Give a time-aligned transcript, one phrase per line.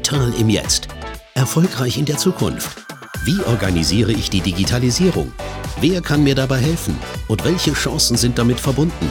[0.00, 0.88] Digital im Jetzt.
[1.34, 2.86] Erfolgreich in der Zukunft.
[3.24, 5.30] Wie organisiere ich die Digitalisierung?
[5.78, 6.98] Wer kann mir dabei helfen?
[7.28, 9.10] Und welche Chancen sind damit verbunden?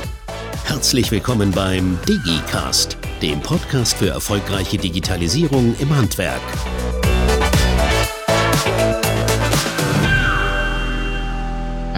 [0.65, 6.41] Herzlich willkommen beim DigiCast, dem Podcast für erfolgreiche Digitalisierung im Handwerk.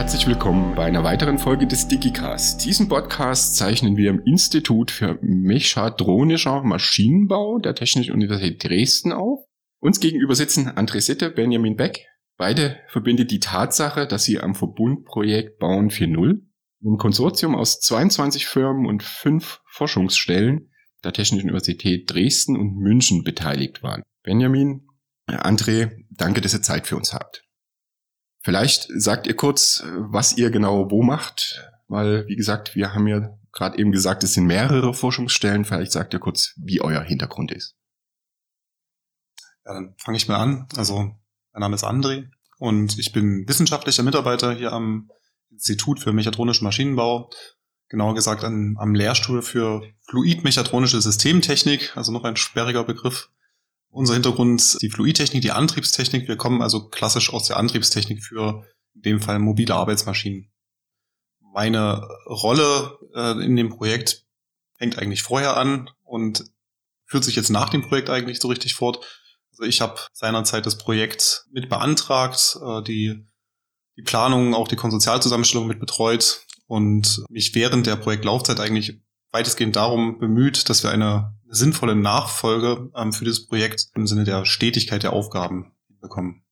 [0.02, 2.65] Herzlich willkommen bei einer weiteren Folge des DigiCast.
[2.65, 9.41] Diesen Podcast zeichnen wir im Institut für Mechatronischer Maschinenbau der Technischen Universität Dresden auf.
[9.79, 12.07] Uns gegenüber sitzen André Sitte, Benjamin Beck.
[12.35, 16.48] Beide verbindet die Tatsache, dass sie am Verbundprojekt Bauen 4.0,
[16.84, 20.71] einem Konsortium aus 22 Firmen und fünf Forschungsstellen
[21.04, 24.02] der Technischen Universität Dresden und München beteiligt waren.
[24.23, 24.88] Benjamin,
[25.27, 27.43] André, danke, dass ihr Zeit für uns habt.
[28.44, 33.38] Vielleicht sagt ihr kurz, was ihr genau wo macht, weil, wie gesagt, wir haben ja
[33.52, 35.66] gerade eben gesagt, es sind mehrere Forschungsstellen.
[35.66, 37.76] Vielleicht sagt ihr kurz, wie euer Hintergrund ist.
[39.65, 40.68] Ja, dann fange ich mal an.
[40.76, 41.15] Also,
[41.54, 45.12] mein Name ist André und ich bin wissenschaftlicher Mitarbeiter hier am
[45.52, 47.30] Institut für Mechatronischen Maschinenbau.
[47.90, 53.30] Genauer gesagt an, am Lehrstuhl für Fluidmechatronische Systemtechnik, also noch ein sperriger Begriff.
[53.91, 56.27] Unser Hintergrund die Fluidtechnik, die Antriebstechnik.
[56.27, 60.49] Wir kommen also klassisch aus der Antriebstechnik für in dem Fall mobile Arbeitsmaschinen.
[61.53, 64.25] Meine Rolle äh, in dem Projekt
[64.78, 66.45] fängt eigentlich vorher an und
[67.06, 69.06] führt sich jetzt nach dem Projekt eigentlich so richtig fort.
[69.51, 73.25] Also ich habe seinerzeit das Projekt mit beantragt, äh, die,
[73.97, 79.01] die Planung, auch die Konsortialzusammenstellung mit betreut und mich während der Projektlaufzeit eigentlich
[79.31, 84.46] weitestgehend darum bemüht, dass wir eine sinnvolle Nachfolge ähm, für dieses Projekt im Sinne der
[84.46, 86.44] Stetigkeit der Aufgaben bekommen.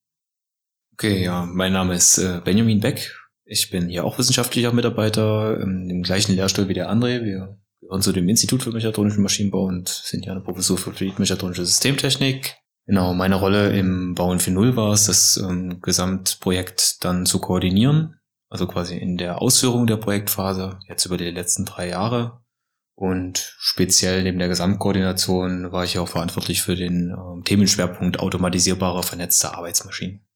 [0.94, 3.16] Okay, ja, mein Name ist äh, Benjamin Beck.
[3.46, 7.24] Ich bin hier auch wissenschaftlicher Mitarbeiter im gleichen Lehrstuhl wie der André.
[7.24, 11.66] Wir gehören zu dem Institut für mechatronischen Maschinenbau und sind ja eine Professur für mechatronische
[11.66, 12.58] Systemtechnik.
[12.86, 18.20] Genau, meine Rolle im Bauen 4.0 war es, das ähm, Gesamtprojekt dann zu koordinieren,
[18.50, 22.42] also quasi in der Ausführung der Projektphase, jetzt über die letzten drei Jahre.
[23.00, 29.54] Und speziell neben der Gesamtkoordination war ich auch verantwortlich für den äh, Themenschwerpunkt automatisierbare vernetzte
[29.54, 30.28] Arbeitsmaschinen.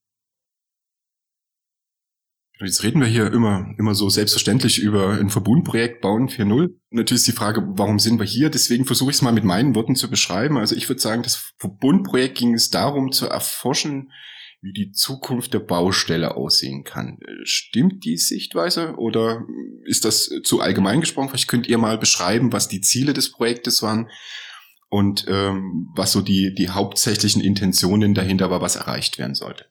[2.61, 6.69] Jetzt reden wir hier immer, immer so selbstverständlich über ein Verbundprojekt Bauen 4.0.
[6.91, 8.49] Natürlich ist die Frage, warum sind wir hier?
[8.49, 10.57] Deswegen versuche ich es mal mit meinen Worten zu beschreiben.
[10.57, 14.09] Also ich würde sagen, das Verbundprojekt ging es darum zu erforschen,
[14.63, 17.19] wie die Zukunft der Baustelle aussehen kann.
[17.43, 19.45] Stimmt die Sichtweise oder
[19.83, 21.27] ist das zu allgemein gesprochen?
[21.29, 24.09] Vielleicht könnt ihr mal beschreiben, was die Ziele des Projektes waren
[24.89, 29.65] und ähm, was so die, die hauptsächlichen Intentionen dahinter war, was erreicht werden sollte.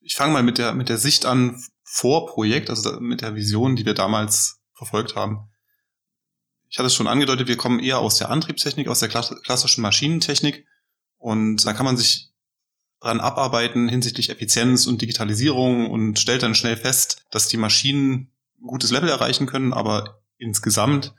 [0.00, 3.76] Ich fange mal mit der, mit der Sicht an vor Projekt, also mit der Vision,
[3.76, 5.50] die wir damals verfolgt haben.
[6.70, 10.66] Ich hatte es schon angedeutet, wir kommen eher aus der Antriebstechnik, aus der klassischen Maschinentechnik.
[11.18, 12.31] Und da kann man sich
[13.02, 18.66] dran abarbeiten hinsichtlich Effizienz und Digitalisierung und stellt dann schnell fest, dass die Maschinen ein
[18.66, 21.14] gutes Level erreichen können, aber insgesamt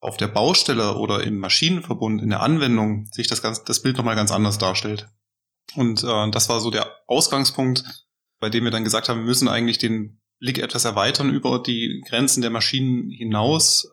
[0.00, 4.16] auf der Baustelle oder im Maschinenverbund, in der Anwendung, sich das, ganz, das Bild nochmal
[4.16, 5.08] ganz anders darstellt.
[5.76, 7.84] Und äh, das war so der Ausgangspunkt,
[8.40, 12.02] bei dem wir dann gesagt haben, wir müssen eigentlich den Blick etwas erweitern über die
[12.08, 13.92] Grenzen der Maschinen hinaus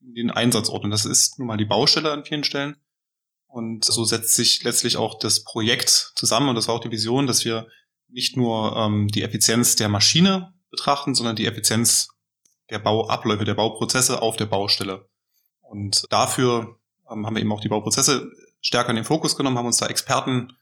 [0.00, 0.82] in den Einsatzort.
[0.82, 2.76] Und das ist nun mal die Baustelle an vielen Stellen.
[3.46, 7.26] Und so setzt sich letztlich auch das Projekt zusammen und das war auch die Vision,
[7.26, 7.68] dass wir
[8.08, 12.08] nicht nur ähm, die Effizienz der Maschine betrachten, sondern die Effizienz
[12.70, 15.08] der Bauabläufe, der Bauprozesse auf der Baustelle.
[15.60, 16.78] Und dafür
[17.10, 18.30] ähm, haben wir eben auch die Bauprozesse
[18.60, 20.52] stärker in den Fokus genommen, haben uns da Experten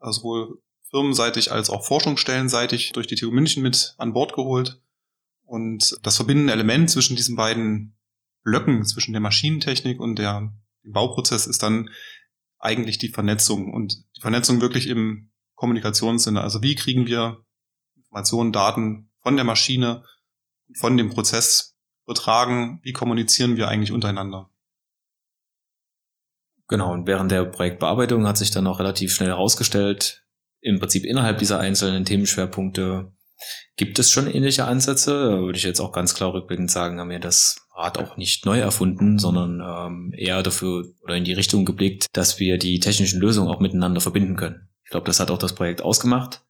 [0.00, 4.80] äh, sowohl firmenseitig als auch forschungsstellenseitig durch die TU München mit an Bord geholt.
[5.44, 7.96] Und das verbindende Element zwischen diesen beiden
[8.42, 10.52] Blöcken, zwischen der Maschinentechnik und der,
[10.84, 11.90] dem Bauprozess ist dann
[12.64, 16.40] eigentlich die Vernetzung und die Vernetzung wirklich im Kommunikationssinne.
[16.40, 17.44] Also wie kriegen wir
[17.96, 20.04] Informationen, Daten von der Maschine,
[20.76, 21.76] von dem Prozess
[22.06, 22.80] übertragen?
[22.82, 24.50] Wie kommunizieren wir eigentlich untereinander?
[26.66, 30.26] Genau, und während der Projektbearbeitung hat sich dann auch relativ schnell herausgestellt,
[30.60, 33.12] im Prinzip innerhalb dieser einzelnen Themenschwerpunkte
[33.76, 35.12] gibt es schon ähnliche Ansätze.
[35.12, 38.46] Da würde ich jetzt auch ganz klar rückblickend sagen, haben wir das Rad auch nicht
[38.46, 43.20] neu erfunden, sondern ähm, eher dafür oder in die Richtung geblickt, dass wir die technischen
[43.20, 44.68] Lösungen auch miteinander verbinden können.
[44.84, 46.44] Ich glaube, das hat auch das Projekt ausgemacht,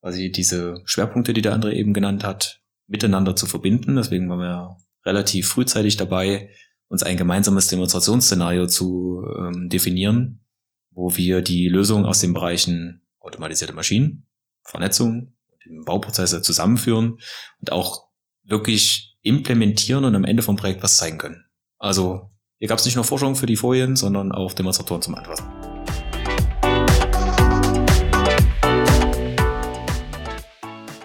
[0.00, 3.96] also diese Schwerpunkte, die der andere eben genannt hat, miteinander zu verbinden.
[3.96, 6.50] Deswegen waren wir relativ frühzeitig dabei,
[6.88, 10.44] uns ein gemeinsames Demonstrationsszenario zu ähm, definieren,
[10.90, 14.26] wo wir die Lösung aus den Bereichen automatisierte Maschinen,
[14.62, 15.33] Vernetzung,
[15.66, 17.18] im Bauprozess halt zusammenführen
[17.60, 18.08] und auch
[18.44, 21.44] wirklich implementieren und am Ende vom Projekt was zeigen können.
[21.78, 25.46] Also hier gab es nicht nur Forschung für die Folien, sondern auch Demonstratoren zum Anfassen.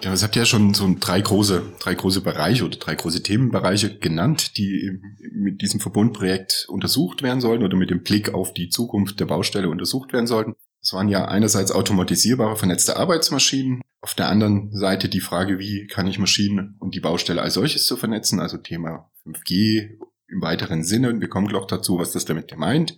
[0.02, 3.22] Ja, es habt ihr ja schon so drei große, drei große Bereiche oder drei große
[3.22, 4.98] Themenbereiche genannt, die
[5.32, 9.68] mit diesem Verbundprojekt untersucht werden sollten oder mit dem Blick auf die Zukunft der Baustelle
[9.68, 10.54] untersucht werden sollten.
[10.82, 16.06] Es waren ja einerseits automatisierbare vernetzte Arbeitsmaschinen, auf der anderen Seite die Frage, wie kann
[16.06, 19.98] ich Maschinen und die Baustelle als solches zu vernetzen, also Thema 5G
[20.28, 21.10] im weiteren Sinne.
[21.10, 22.96] Und wir kommen gleich dazu, was das damit meint.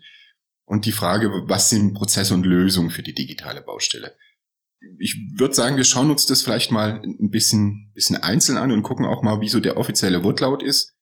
[0.64, 4.16] Und die Frage, was sind Prozesse und Lösungen für die digitale Baustelle?
[4.98, 8.82] Ich würde sagen, wir schauen uns das vielleicht mal ein bisschen, bisschen einzeln an und
[8.82, 10.94] gucken auch mal, wie so der offizielle Wortlaut ist,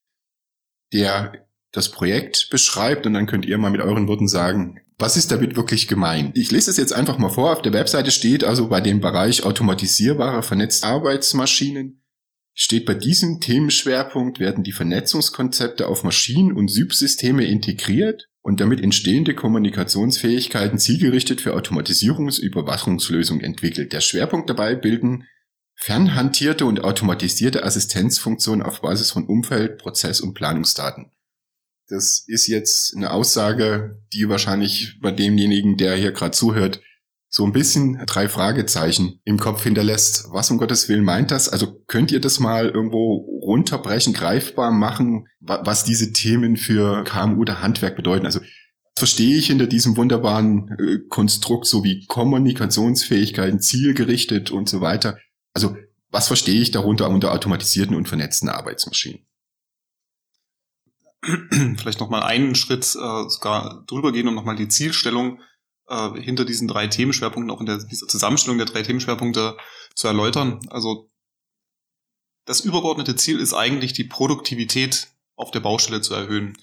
[0.93, 3.05] der das Projekt beschreibt.
[3.05, 6.37] Und dann könnt ihr mal mit euren Worten sagen, was ist damit wirklich gemeint?
[6.37, 7.51] Ich lese es jetzt einfach mal vor.
[7.51, 12.01] Auf der Webseite steht also bei dem Bereich automatisierbare vernetzte Arbeitsmaschinen
[12.53, 19.35] steht bei diesem Themenschwerpunkt werden die Vernetzungskonzepte auf Maschinen und Subsysteme integriert und damit entstehende
[19.35, 23.93] Kommunikationsfähigkeiten zielgerichtet für Automatisierungs- und Überwachungslösungen entwickelt.
[23.93, 25.25] Der Schwerpunkt dabei bilden
[25.75, 31.11] fernhantierte und automatisierte Assistenzfunktionen auf Basis von Umfeld-, Prozess- und Planungsdaten.
[31.91, 36.81] Das ist jetzt eine Aussage, die wahrscheinlich bei demjenigen, der hier gerade zuhört,
[37.27, 40.27] so ein bisschen drei Fragezeichen im Kopf hinterlässt.
[40.31, 41.49] Was um Gottes Willen meint das?
[41.49, 47.61] Also könnt ihr das mal irgendwo runterbrechen, greifbar machen, was diese Themen für KMU oder
[47.61, 48.25] Handwerk bedeuten?
[48.25, 48.39] Also
[48.95, 55.17] verstehe ich hinter diesem wunderbaren äh, Konstrukt so wie Kommunikationsfähigkeiten, zielgerichtet und so weiter.
[55.53, 55.75] Also
[56.09, 59.25] was verstehe ich darunter unter automatisierten und vernetzten Arbeitsmaschinen?
[61.77, 65.39] vielleicht nochmal einen Schritt äh, sogar drüber gehen und nochmal die Zielstellung
[65.87, 69.57] äh, hinter diesen drei Themenschwerpunkten, auch in der, dieser Zusammenstellung der drei Themenschwerpunkte
[69.95, 70.59] zu erläutern.
[70.69, 71.09] Also
[72.45, 76.57] das übergeordnete Ziel ist eigentlich die Produktivität auf der Baustelle zu erhöhen.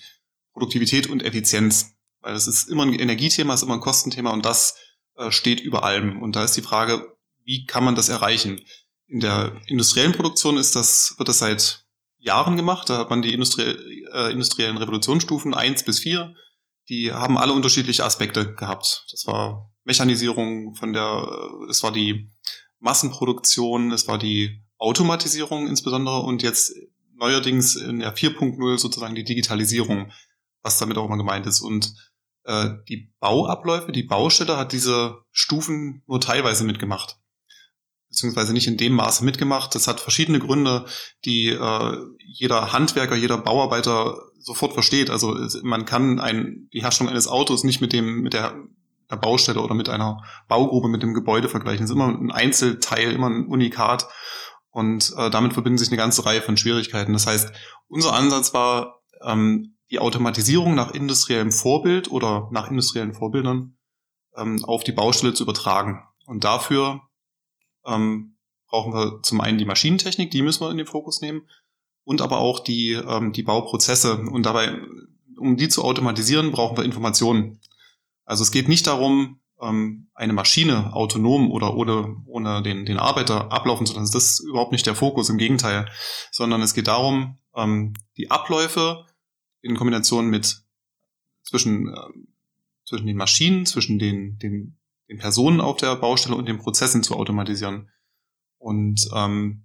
[0.52, 1.94] Produktivität und Effizienz.
[2.20, 4.76] Weil das ist immer ein Energiethema, ist immer ein Kostenthema und das
[5.16, 6.20] äh, steht über allem.
[6.20, 8.60] Und da ist die Frage, wie kann man das erreichen?
[9.06, 11.86] In der industriellen Produktion ist das, wird das seit
[12.18, 12.90] Jahren gemacht.
[12.90, 13.76] Da hat man die Industrie,
[14.12, 16.34] äh, industriellen Revolutionsstufen eins bis vier.
[16.88, 19.06] Die haben alle unterschiedliche Aspekte gehabt.
[19.12, 21.28] Das war Mechanisierung von der,
[21.68, 22.30] es war die
[22.80, 26.72] Massenproduktion, es war die Automatisierung insbesondere und jetzt
[27.14, 30.12] neuerdings in der 4.0 sozusagen die Digitalisierung,
[30.62, 31.60] was damit auch immer gemeint ist.
[31.60, 31.94] Und
[32.44, 37.17] äh, die Bauabläufe, die Baustelle hat diese Stufen nur teilweise mitgemacht
[38.18, 39.74] beziehungsweise nicht in dem Maße mitgemacht.
[39.74, 40.86] Das hat verschiedene Gründe,
[41.24, 45.08] die äh, jeder Handwerker, jeder Bauarbeiter sofort versteht.
[45.08, 48.56] Also man kann ein, die Herstellung eines Autos nicht mit dem, mit der,
[49.08, 51.84] der Baustelle oder mit einer Baugrube, mit dem Gebäude vergleichen.
[51.84, 54.08] Es ist immer ein Einzelteil, immer ein Unikat.
[54.70, 57.12] Und äh, damit verbinden sich eine ganze Reihe von Schwierigkeiten.
[57.12, 57.52] Das heißt,
[57.86, 63.76] unser Ansatz war, ähm, die Automatisierung nach industriellem Vorbild oder nach industriellen Vorbildern
[64.36, 66.02] ähm, auf die Baustelle zu übertragen.
[66.26, 67.07] Und dafür
[67.88, 68.36] ähm,
[68.68, 71.42] brauchen wir zum einen die Maschinentechnik, die müssen wir in den Fokus nehmen,
[72.04, 74.16] und aber auch die, ähm, die Bauprozesse.
[74.18, 74.78] Und dabei,
[75.36, 77.60] um die zu automatisieren, brauchen wir Informationen.
[78.24, 83.52] Also es geht nicht darum, ähm, eine Maschine autonom oder ohne, ohne den, den Arbeiter
[83.52, 84.10] ablaufen zu lassen.
[84.10, 85.86] Das ist überhaupt nicht der Fokus, im Gegenteil.
[86.30, 89.04] Sondern es geht darum, ähm, die Abläufe
[89.60, 90.62] in Kombination mit
[91.42, 92.08] zwischen, äh,
[92.86, 94.77] zwischen den Maschinen, zwischen den, den
[95.08, 97.90] den Personen auf der Baustelle und den Prozessen zu automatisieren.
[98.58, 99.64] Und ähm,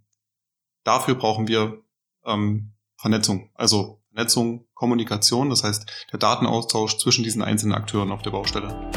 [0.84, 1.82] dafür brauchen wir
[2.26, 8.32] ähm, Vernetzung, also Vernetzung, Kommunikation, das heißt der Datenaustausch zwischen diesen einzelnen Akteuren auf der
[8.32, 8.92] Baustelle.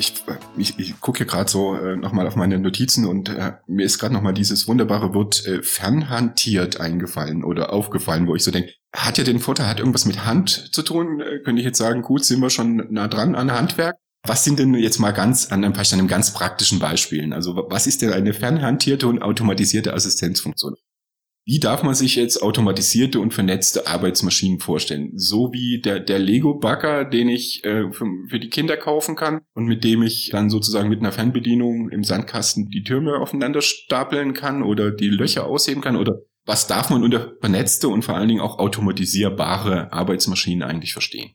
[0.00, 0.24] ich,
[0.56, 3.98] ich, ich gucke hier gerade so äh, nochmal auf meine Notizen und äh, mir ist
[3.98, 9.18] gerade nochmal dieses wunderbare Wort äh, fernhantiert eingefallen oder aufgefallen, wo ich so denke, hat
[9.18, 12.24] ja den Vorteil, hat irgendwas mit Hand zu tun, äh, könnte ich jetzt sagen, gut,
[12.24, 13.96] sind wir schon nah dran an Handwerk.
[14.26, 17.32] Was sind denn jetzt mal ganz an einem ganz praktischen Beispielen?
[17.32, 20.74] Also was ist denn eine fernhantierte und automatisierte Assistenzfunktion?
[21.46, 25.12] Wie darf man sich jetzt automatisierte und vernetzte Arbeitsmaschinen vorstellen?
[25.16, 29.64] So wie der, der Lego-Bagger, den ich äh, für, für die Kinder kaufen kann und
[29.64, 34.62] mit dem ich dann sozusagen mit einer Fernbedienung im Sandkasten die Türme aufeinander stapeln kann
[34.62, 35.96] oder die Löcher ausheben kann?
[35.96, 36.20] Oder
[36.50, 41.30] was darf man unter vernetzte und vor allen Dingen auch automatisierbare Arbeitsmaschinen eigentlich verstehen?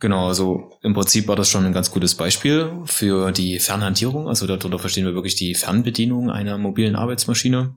[0.00, 4.26] Genau, also im Prinzip war das schon ein ganz gutes Beispiel für die Fernhantierung.
[4.26, 7.76] Also darunter verstehen wir wirklich die Fernbedienung einer mobilen Arbeitsmaschine.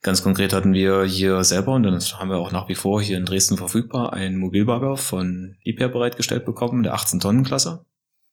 [0.00, 3.18] Ganz konkret hatten wir hier selber, und das haben wir auch nach wie vor hier
[3.18, 7.84] in Dresden verfügbar, einen Mobilbagger von Liebherr bereitgestellt bekommen, der 18-Tonnen-Klasse.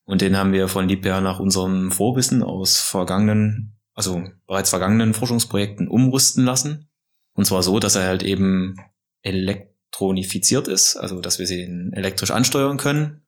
[0.04, 5.88] Und den haben wir von Liebherr nach unserem Vorwissen aus vergangenen, also bereits vergangenen Forschungsprojekten
[5.88, 6.88] umrüsten lassen.
[7.34, 8.76] Und zwar so, dass er halt eben
[9.22, 11.62] elektronifiziert ist, also dass wir sie
[11.92, 13.22] elektrisch ansteuern können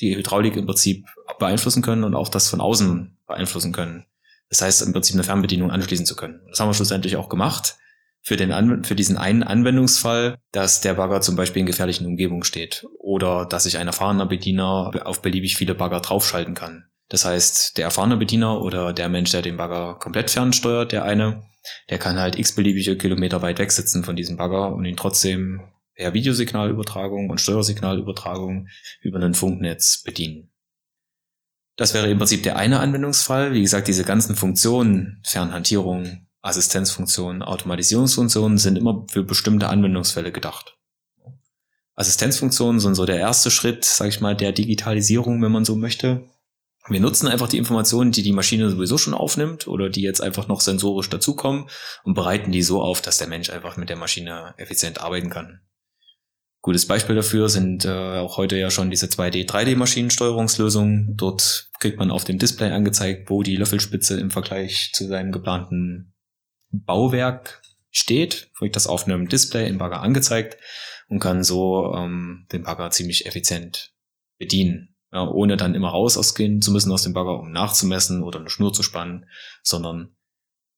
[0.00, 1.06] die Hydraulik im Prinzip
[1.38, 4.06] beeinflussen können und auch das von außen beeinflussen können.
[4.48, 6.40] Das heißt, im Prinzip eine Fernbedienung anschließen zu können.
[6.48, 7.76] Das haben wir schlussendlich auch gemacht.
[8.26, 12.42] Für, den An für diesen einen Anwendungsfall, dass der Bagger zum Beispiel in gefährlichen Umgebungen
[12.42, 16.86] steht oder dass sich ein erfahrener Bediener auf beliebig viele Bagger draufschalten kann.
[17.08, 21.42] Das heißt, der erfahrene Bediener oder der Mensch, der den Bagger komplett fernsteuert, der eine,
[21.90, 25.62] der kann halt x-beliebige Kilometer weit weg sitzen von diesem Bagger und ihn trotzdem
[25.94, 28.68] per Videosignalübertragung und Steuersignalübertragung
[29.00, 30.50] über ein Funknetz bedienen.
[31.76, 33.52] Das wäre im Prinzip der eine Anwendungsfall.
[33.52, 40.76] Wie gesagt, diese ganzen Funktionen, Fernhantierung, Assistenzfunktionen, Automatisierungsfunktionen sind immer für bestimmte Anwendungsfälle gedacht.
[41.96, 46.28] Assistenzfunktionen sind so der erste Schritt, sage ich mal, der Digitalisierung, wenn man so möchte.
[46.88, 50.48] Wir nutzen einfach die Informationen, die die Maschine sowieso schon aufnimmt oder die jetzt einfach
[50.48, 51.68] noch sensorisch dazukommen
[52.02, 55.60] und bereiten die so auf, dass der Mensch einfach mit der Maschine effizient arbeiten kann.
[56.60, 61.14] Gutes Beispiel dafür sind äh, auch heute ja schon diese 2D, 3D-Maschinensteuerungslösungen.
[61.14, 66.14] Dort kriegt man auf dem Display angezeigt, wo die Löffelspitze im Vergleich zu seinem geplanten
[66.70, 68.50] Bauwerk steht.
[68.56, 70.56] Kriegt das auf einem Display im Bagger angezeigt
[71.08, 73.92] und kann so ähm, den Bagger ziemlich effizient
[74.38, 74.93] bedienen.
[75.14, 78.50] Ja, ohne dann immer raus ausgehen zu müssen aus dem Bagger, um nachzumessen oder eine
[78.50, 79.26] Schnur zu spannen,
[79.62, 80.16] sondern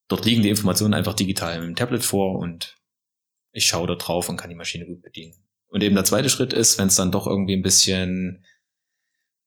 [0.09, 2.77] dort liegen die Informationen einfach digital im Tablet vor und
[3.53, 5.33] ich schaue da drauf und kann die Maschine gut bedienen.
[5.69, 8.45] Und eben der zweite Schritt ist, wenn es dann doch irgendwie ein bisschen,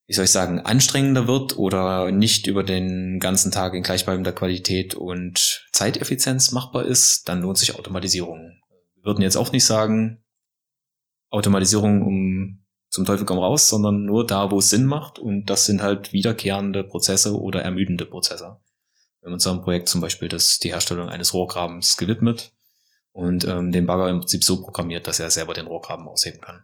[0.08, 4.96] wie soll ich sagen, anstrengender wird oder nicht über den ganzen Tag in gleichbleibender Qualität
[4.96, 8.60] und Zeiteffizienz machbar ist, dann lohnt sich Automatisierung.
[8.96, 10.24] Wir würden jetzt auch nicht sagen,
[11.29, 12.59] Automatisierung um
[12.89, 15.19] zum Teufel komm raus, sondern nur da, wo es Sinn macht.
[15.19, 18.60] Und das sind halt wiederkehrende Prozesse oder ermüdende Prozesse.
[19.22, 22.53] Wir haben unserem Projekt zum Beispiel das, die Herstellung eines Rohrgrabens gewidmet
[23.12, 26.63] und ähm, den Bagger im Prinzip so programmiert, dass er selber den Rohrgraben ausheben kann.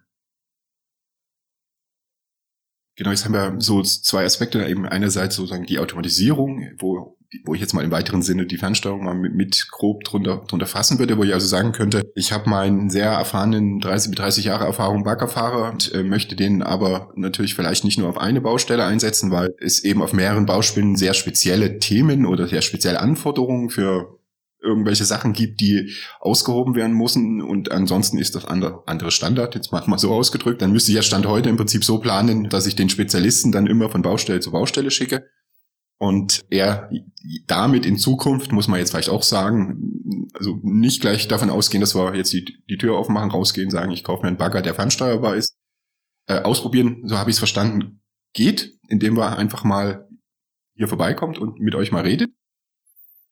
[2.95, 7.14] Genau, jetzt haben wir so zwei Aspekte, eben einerseits sozusagen die Automatisierung, wo,
[7.45, 10.67] wo ich jetzt mal im weiteren Sinne die Fernsteuerung mal mit, mit grob drunter, drunter
[10.67, 14.45] fassen würde, wo ich also sagen könnte, ich habe meinen sehr erfahrenen 30 bis 30
[14.45, 18.85] Jahre Erfahrung Baggerfahrer und äh, möchte den aber natürlich vielleicht nicht nur auf eine Baustelle
[18.85, 24.19] einsetzen, weil es eben auf mehreren Bauspinnen sehr spezielle Themen oder sehr spezielle Anforderungen für
[24.61, 27.41] irgendwelche Sachen gibt, die ausgehoben werden müssen.
[27.41, 31.03] Und ansonsten ist das andere, andere Standard, jetzt mal so ausgedrückt, dann müsste ich ja
[31.03, 34.51] Stand heute im Prinzip so planen, dass ich den Spezialisten dann immer von Baustelle zu
[34.51, 35.25] Baustelle schicke
[35.97, 36.89] und er
[37.47, 41.95] damit in Zukunft, muss man jetzt vielleicht auch sagen, also nicht gleich davon ausgehen, dass
[41.95, 45.35] wir jetzt die, die Tür aufmachen, rausgehen, sagen, ich kaufe mir einen Bagger, der fernsteuerbar
[45.35, 45.55] ist,
[46.27, 48.01] äh, ausprobieren, so habe ich es verstanden,
[48.33, 50.07] geht, indem wir einfach mal
[50.75, 52.31] hier vorbeikommt und mit euch mal redet.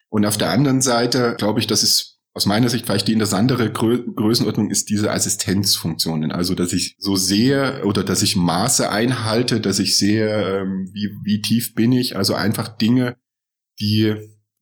[0.10, 3.72] Und auf der anderen Seite glaube ich, dass es aus meiner Sicht vielleicht die interessantere
[3.72, 6.32] Grö Größenordnung ist diese Assistenzfunktionen.
[6.32, 11.12] Also, dass ich so sehe oder dass ich Maße einhalte, dass ich sehe, ähm, wie,
[11.24, 12.16] wie tief bin ich.
[12.16, 13.18] Also einfach Dinge,
[13.80, 14.16] die,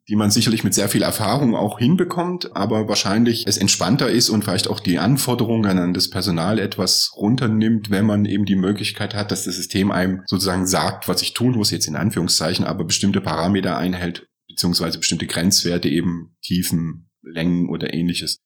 [0.10, 4.44] die man sicherlich mit sehr viel Erfahrung auch hinbekommt, aber wahrscheinlich es entspannter ist und
[4.44, 9.32] vielleicht auch die Anforderungen an das Personal etwas runternimmt, wenn man eben die Möglichkeit hat,
[9.32, 13.22] dass das System einem sozusagen sagt, was ich tun muss, jetzt in Anführungszeichen, aber bestimmte
[13.22, 18.40] Parameter einhält beziehungsweise bestimmte Grenzwerte eben Tiefen, Längen oder ähnliches.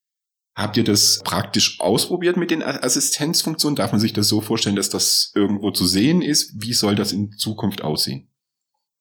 [0.55, 3.75] Habt ihr das praktisch ausprobiert mit den Assistenzfunktionen?
[3.75, 6.53] Darf man sich das so vorstellen, dass das irgendwo zu sehen ist?
[6.57, 8.29] Wie soll das in Zukunft aussehen?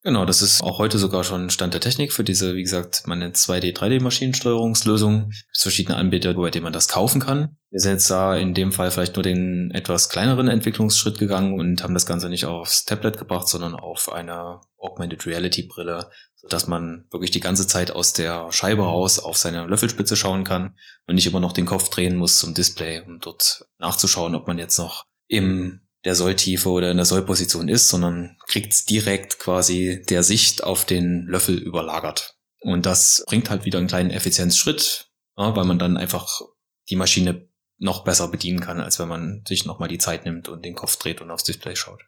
[0.06, 3.36] Genau, das ist auch heute sogar schon Stand der Technik für diese, wie gesagt, nennt
[3.36, 5.30] 2D, 3D-Maschinensteuerungslösung.
[5.30, 7.56] Es gibt verschiedene Anbieter, bei denen man das kaufen kann.
[7.70, 11.82] Wir sind jetzt da in dem Fall vielleicht nur den etwas kleineren Entwicklungsschritt gegangen und
[11.82, 16.10] haben das Ganze nicht aufs Tablet gebracht, sondern auf eine Augmented Reality Brille,
[16.44, 20.76] sodass man wirklich die ganze Zeit aus der Scheibe raus auf seine Löffelspitze schauen kann
[21.06, 24.58] und nicht immer noch den Kopf drehen muss zum Display, um dort nachzuschauen, ob man
[24.58, 30.22] jetzt noch im der Solltiefe oder in der Sollposition ist, sondern kriegt's direkt quasi der
[30.22, 32.36] Sicht auf den Löffel überlagert.
[32.60, 36.42] Und das bringt halt wieder einen kleinen Effizienzschritt, ja, weil man dann einfach
[36.90, 37.48] die Maschine
[37.78, 40.96] noch besser bedienen kann, als wenn man sich nochmal die Zeit nimmt und den Kopf
[40.96, 42.02] dreht und aufs Display schaut.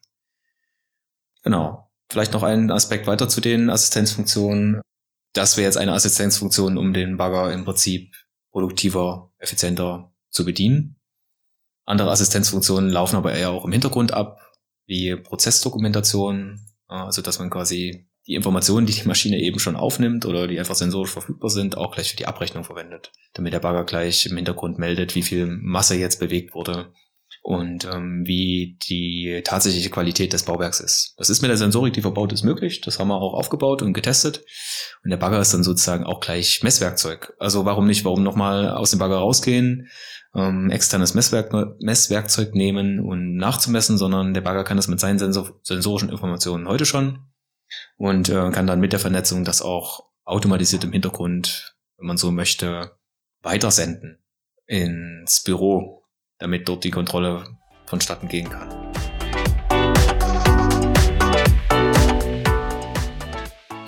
[1.43, 1.86] Genau.
[2.11, 4.81] Vielleicht noch ein Aspekt weiter zu den Assistenzfunktionen.
[5.33, 8.15] Das wäre jetzt eine Assistenzfunktion, um den Bagger im Prinzip
[8.53, 10.97] produktiver, effizienter zu bedienen.
[11.85, 14.41] Andere Assistenzfunktionen laufen aber eher auch im Hintergrund ab,
[14.87, 20.49] wie Prozessdokumentation, also dass man quasi die Informationen, die die Maschine eben schon aufnimmt oder
[20.49, 24.27] die einfach sensorisch verfügbar sind, auch gleich für die Abrechnung verwendet, damit der Bagger gleich
[24.27, 26.93] im Hintergrund meldet, wie viel Masse jetzt bewegt wurde
[27.47, 31.15] und ähm, wie die tatsächliche Qualität des Bauwerks ist.
[31.17, 32.81] Das ist mit der Sensorik, die verbaut ist, möglich.
[32.81, 34.45] Das haben wir auch aufgebaut und getestet.
[35.05, 37.35] Und der Bagger ist dann sozusagen auch gleich Messwerkzeug.
[37.39, 38.05] Also warum nicht?
[38.05, 39.89] Warum nochmal aus dem Bagger rausgehen,
[40.35, 45.61] ähm, externes Messwerk Messwerkzeug nehmen und nachzumessen, sondern der Bagger kann das mit seinen Sensor
[45.63, 47.21] sensorischen Informationen heute schon
[47.97, 52.33] und äh, kann dann mit der Vernetzung das auch automatisiert im Hintergrund, wenn man so
[52.33, 52.99] möchte,
[53.43, 54.19] weitersenden
[54.67, 56.06] ins Büro
[56.39, 58.69] damit dort die Kontrolle vonstatten gehen kann.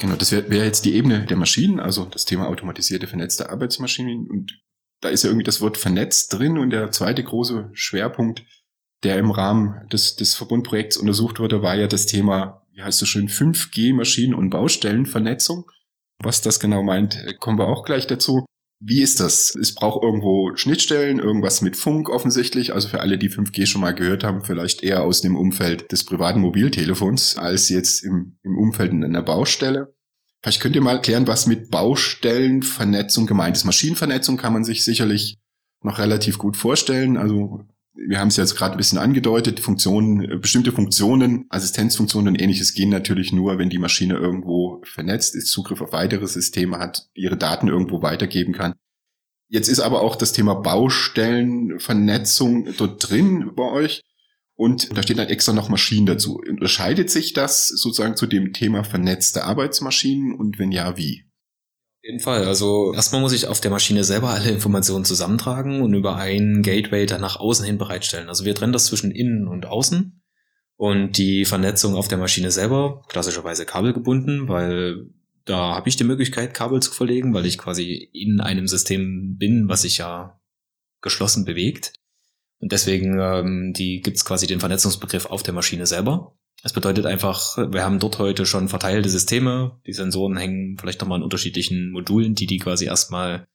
[0.00, 4.28] Genau, das wäre wär jetzt die Ebene der Maschinen, also das Thema automatisierte, vernetzte Arbeitsmaschinen.
[4.31, 4.59] Und
[5.00, 6.57] da ist ja irgendwie das Wort vernetzt drin.
[6.57, 8.45] Und der zweite große Schwerpunkt,
[9.02, 13.09] der im Rahmen des, des Verbundprojekts untersucht wurde, war ja das Thema, wie heißt es
[13.09, 15.71] schön, 5G-Maschinen- und Baustellenvernetzung.
[16.23, 18.45] Was das genau meint, kommen wir auch gleich dazu.
[18.81, 19.57] Wie ist das?
[19.57, 22.75] Es braucht irgendwo Schnittstellen, irgendwas mit Funk offensichtlich.
[22.75, 26.05] Also für alle, die 5G schon mal gehört haben, vielleicht eher aus dem Umfeld des
[26.05, 29.95] privaten Mobiltelefons als jetzt im, im Umfeld in einer Baustelle.
[30.43, 33.65] Vielleicht könnt ihr mal erklären, was mit Baustellenvernetzung gemeint ist.
[33.65, 35.39] Maschinenvernetzung kann man sich sicherlich
[35.83, 37.17] noch relativ gut vorstellen.
[37.17, 37.65] Also
[38.07, 42.75] wir haben es jetzt gerade ein bisschen angedeutet, Funktionen, äh, bestimmte Funktionen, Assistenzfunktionen und ähnliches
[42.75, 47.37] gehen natürlich nur, wenn die Maschine irgendwo vernetzt ist, Zugriff auf weitere Systeme hat, ihre
[47.37, 48.75] Daten irgendwo weitergeben kann.
[49.49, 54.02] Jetzt ist aber auch das Thema Baustellenvernetzung dort drin bei euch.
[54.55, 56.37] Und da steht dann extra noch Maschinen dazu.
[56.37, 61.28] Unterscheidet sich das sozusagen zu dem Thema vernetzte Arbeitsmaschinen und wenn ja, wie?
[62.09, 62.47] Jeden Fall.
[62.47, 67.05] Also erstmal muss ich auf der Maschine selber alle Informationen zusammentragen und über ein Gateway
[67.05, 68.29] dann nach außen hin bereitstellen.
[68.29, 70.23] Also wir trennen das zwischen innen und außen
[70.77, 75.11] und die Vernetzung auf der Maschine selber, klassischerweise kabelgebunden, weil
[75.45, 79.69] da habe ich die Möglichkeit, Kabel zu verlegen, weil ich quasi in einem System bin,
[79.69, 80.41] was sich ja
[81.03, 81.93] geschlossen bewegt.
[82.59, 86.35] Und deswegen ähm, die gibt's quasi den Vernetzungsbegriff auf der Maschine selber.
[86.62, 89.81] Das bedeutet einfach, wir haben dort heute schon verteilte Systeme.
[89.87, 93.47] Die Sensoren hängen vielleicht nochmal in unterschiedlichen Modulen, die die quasi erstmal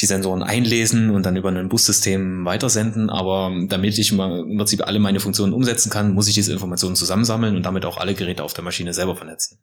[0.00, 3.10] die Sensoren einlesen und dann über ein Bussystem weitersenden.
[3.10, 7.56] Aber damit ich im Prinzip alle meine Funktionen umsetzen kann, muss ich diese Informationen zusammensammeln
[7.56, 9.58] und damit auch alle Geräte auf der Maschine selber vernetzen.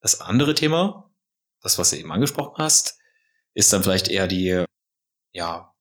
[0.00, 1.10] Das andere Thema,
[1.62, 2.98] das was du eben angesprochen hast,
[3.54, 4.64] ist dann vielleicht eher die,
[5.32, 5.74] ja,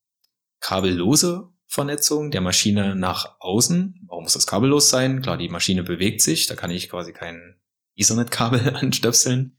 [0.62, 4.08] kabellose Vernetzung der Maschine nach außen.
[4.08, 5.22] Warum muss das kabellos sein?
[5.22, 7.60] Klar, die Maschine bewegt sich, da kann ich quasi kein
[7.96, 9.56] Ethernet-Kabel anstöpseln.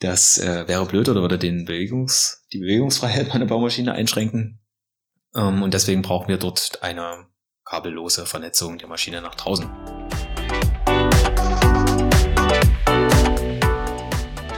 [0.00, 4.58] Das äh, wäre blöd oder würde den Bewegungs, die Bewegungsfreiheit meiner Baumaschine einschränken.
[5.36, 7.28] Ähm, und deswegen brauchen wir dort eine
[7.64, 9.70] kabellose Vernetzung der Maschine nach draußen.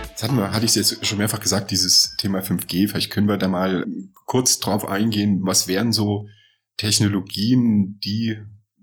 [0.08, 2.88] Jetzt hatten wir, hatte ich es jetzt schon mehrfach gesagt, dieses Thema 5G.
[2.88, 3.84] Vielleicht können wir da mal
[4.24, 5.40] kurz drauf eingehen.
[5.42, 6.26] Was wären so
[6.78, 8.38] Technologien, die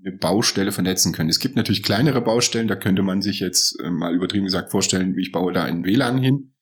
[0.05, 1.29] eine Baustelle vernetzen können.
[1.29, 5.15] Es gibt natürlich kleinere Baustellen, da könnte man sich jetzt äh, mal übertrieben gesagt vorstellen,
[5.15, 6.54] wie ich baue da ein WLAN hin.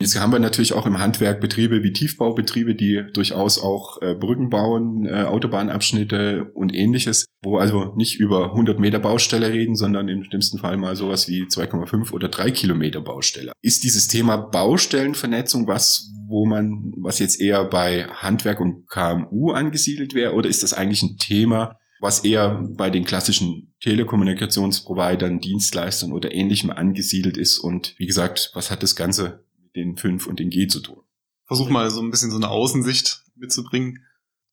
[0.00, 4.48] Jetzt haben wir natürlich auch im Handwerk Betriebe wie Tiefbaubetriebe, die durchaus auch äh, Brücken
[4.48, 10.22] bauen, äh, Autobahnabschnitte und ähnliches, wo also nicht über 100 Meter Baustelle reden, sondern im
[10.22, 13.50] schlimmsten Fall mal sowas wie 2,5 oder 3 Kilometer Baustelle.
[13.60, 20.14] Ist dieses Thema Baustellenvernetzung was, wo man, was jetzt eher bei Handwerk und KMU angesiedelt
[20.14, 26.32] wäre, oder ist das eigentlich ein Thema, was eher bei den klassischen Telekommunikationsprovidern, Dienstleistern oder
[26.32, 27.58] ähnlichem angesiedelt ist?
[27.58, 29.44] Und wie gesagt, was hat das Ganze
[29.78, 31.02] den 5 und den G zu tun.
[31.46, 34.04] Versuch mal so ein bisschen so eine Außensicht mitzubringen.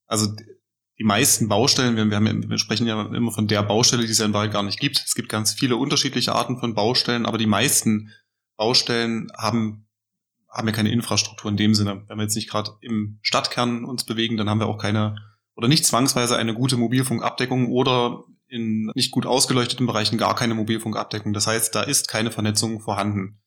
[0.08, 0.28] Also
[0.98, 4.26] die meisten Baustellen, wir, haben, wir sprechen ja immer von der Baustelle, die es ja
[4.26, 5.04] in Wahrheit gar nicht gibt.
[5.06, 8.12] Es gibt ganz viele unterschiedliche Arten von Baustellen, aber die meisten
[8.56, 9.88] Baustellen haben,
[10.50, 12.04] haben ja keine Infrastruktur in dem Sinne.
[12.08, 15.18] Wenn wir jetzt nicht gerade im Stadtkern uns bewegen, dann haben wir auch keine
[15.56, 21.34] oder nicht zwangsweise eine gute Mobilfunkabdeckung oder in nicht gut ausgeleuchteten Bereichen gar keine Mobilfunkabdeckung.
[21.34, 23.42] Das heißt, da ist keine Vernetzung vorhanden.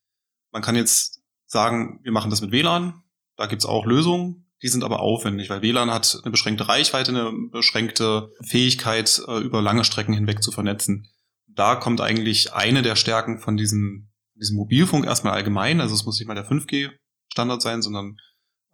[0.50, 1.17] Man kann jetzt
[1.48, 3.02] sagen, wir machen das mit WLAN.
[3.36, 4.44] Da gibt's auch Lösungen.
[4.62, 9.62] Die sind aber aufwendig, weil WLAN hat eine beschränkte Reichweite, eine beschränkte Fähigkeit, äh, über
[9.62, 11.08] lange Strecken hinweg zu vernetzen.
[11.46, 15.80] Da kommt eigentlich eine der Stärken von diesem, diesem Mobilfunk erstmal allgemein.
[15.80, 18.16] Also es muss nicht mal der 5G-Standard sein, sondern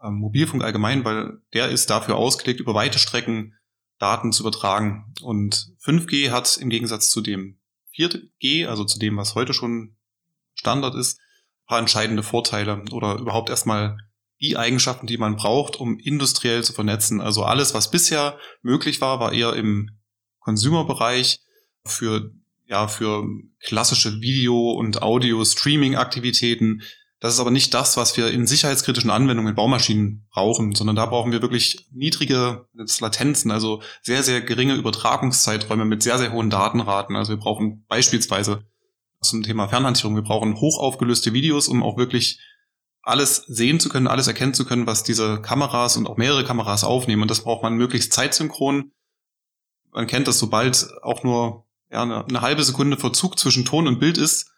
[0.02, 3.54] ähm, Mobilfunk allgemein, weil der ist dafür ausgelegt, über weite Strecken
[3.98, 5.14] Daten zu übertragen.
[5.22, 7.60] Und 5G hat im Gegensatz zu dem
[7.96, 9.96] 4G, also zu dem, was heute schon
[10.54, 11.20] Standard ist,
[11.66, 13.96] paar entscheidende Vorteile oder überhaupt erstmal
[14.40, 17.20] die Eigenschaften, die man braucht, um industriell zu vernetzen.
[17.20, 19.90] Also alles, was bisher möglich war, war eher im
[20.40, 21.40] Consumer-Bereich
[21.86, 22.30] für,
[22.66, 23.26] ja, für
[23.60, 26.82] klassische Video- und Audio-Streaming-Aktivitäten.
[27.20, 31.06] Das ist aber nicht das, was wir in sicherheitskritischen Anwendungen in Baumaschinen brauchen, sondern da
[31.06, 32.66] brauchen wir wirklich niedrige
[33.00, 37.16] Latenzen, also sehr, sehr geringe Übertragungszeiträume mit sehr, sehr hohen Datenraten.
[37.16, 38.66] Also wir brauchen beispielsweise
[39.28, 42.40] zum Thema Fernhandierung, wir brauchen hochaufgelöste Videos, um auch wirklich
[43.02, 46.84] alles sehen zu können, alles erkennen zu können, was diese Kameras und auch mehrere Kameras
[46.84, 47.22] aufnehmen.
[47.22, 48.92] Und das braucht man möglichst zeitsynchron.
[49.92, 54.00] Man kennt das, sobald auch nur ja, eine, eine halbe Sekunde Verzug zwischen Ton und
[54.00, 54.52] Bild ist,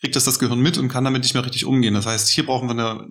[0.00, 1.94] kriegt das das Gehirn mit und kann damit nicht mehr richtig umgehen.
[1.94, 3.08] Das heißt, hier brauchen wir eine,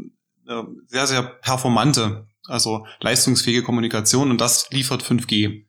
[0.47, 5.65] eine sehr, sehr performante, also leistungsfähige Kommunikation und das liefert 5G.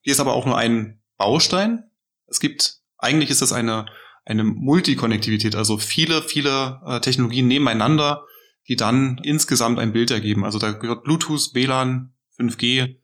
[0.00, 1.90] Hier ist aber auch nur ein Baustein.
[2.26, 3.86] Es gibt, eigentlich ist das eine,
[4.24, 8.24] eine Multikonnektivität, also viele, viele äh, Technologien nebeneinander,
[8.68, 10.44] die dann insgesamt ein Bild ergeben.
[10.44, 12.96] Also da gehört Bluetooth, WLAN, 5G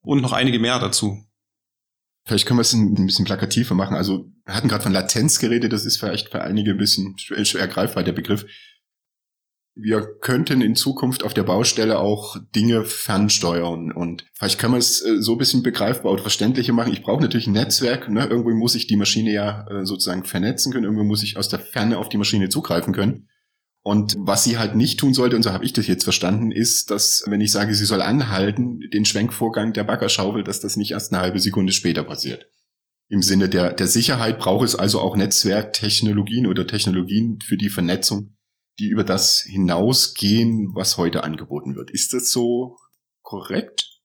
[0.00, 1.24] und noch einige mehr dazu.
[2.24, 3.96] Vielleicht können wir es ein bisschen plakativer machen.
[3.96, 7.68] Also wir hatten gerade von Latenz geredet, das ist vielleicht für einige ein bisschen schwer
[7.68, 8.44] greifbar, der Begriff.
[9.80, 15.00] Wir könnten in Zukunft auf der Baustelle auch Dinge fernsteuern und vielleicht kann man es
[15.04, 16.92] äh, so ein bisschen begreifbar oder verständlicher machen.
[16.92, 18.26] Ich brauche natürlich ein Netzwerk, ne?
[18.26, 21.60] irgendwo muss ich die Maschine ja äh, sozusagen vernetzen können, irgendwo muss ich aus der
[21.60, 23.28] Ferne auf die Maschine zugreifen können.
[23.82, 26.90] Und was sie halt nicht tun sollte, und so habe ich das jetzt verstanden, ist,
[26.90, 31.12] dass wenn ich sage, sie soll anhalten, den Schwenkvorgang der Baggerschaufel, dass das nicht erst
[31.12, 32.50] eine halbe Sekunde später passiert.
[33.08, 38.36] Im Sinne der, der Sicherheit braucht es also auch Netzwerktechnologien oder Technologien für die Vernetzung,
[38.78, 41.90] die über das hinausgehen, was heute angeboten wird.
[41.90, 42.76] Ist das so
[43.22, 44.00] korrekt?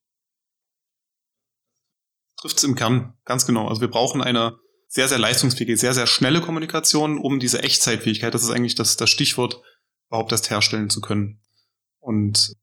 [2.37, 3.67] Trifft es im Kern, ganz genau.
[3.67, 4.57] Also wir brauchen eine
[4.87, 9.09] sehr, sehr leistungsfähige, sehr, sehr schnelle Kommunikation, um diese Echtzeitfähigkeit, das ist eigentlich das, das
[9.09, 9.61] Stichwort,
[10.07, 11.41] überhaupt erst herstellen zu können.
[11.99, 12.53] Und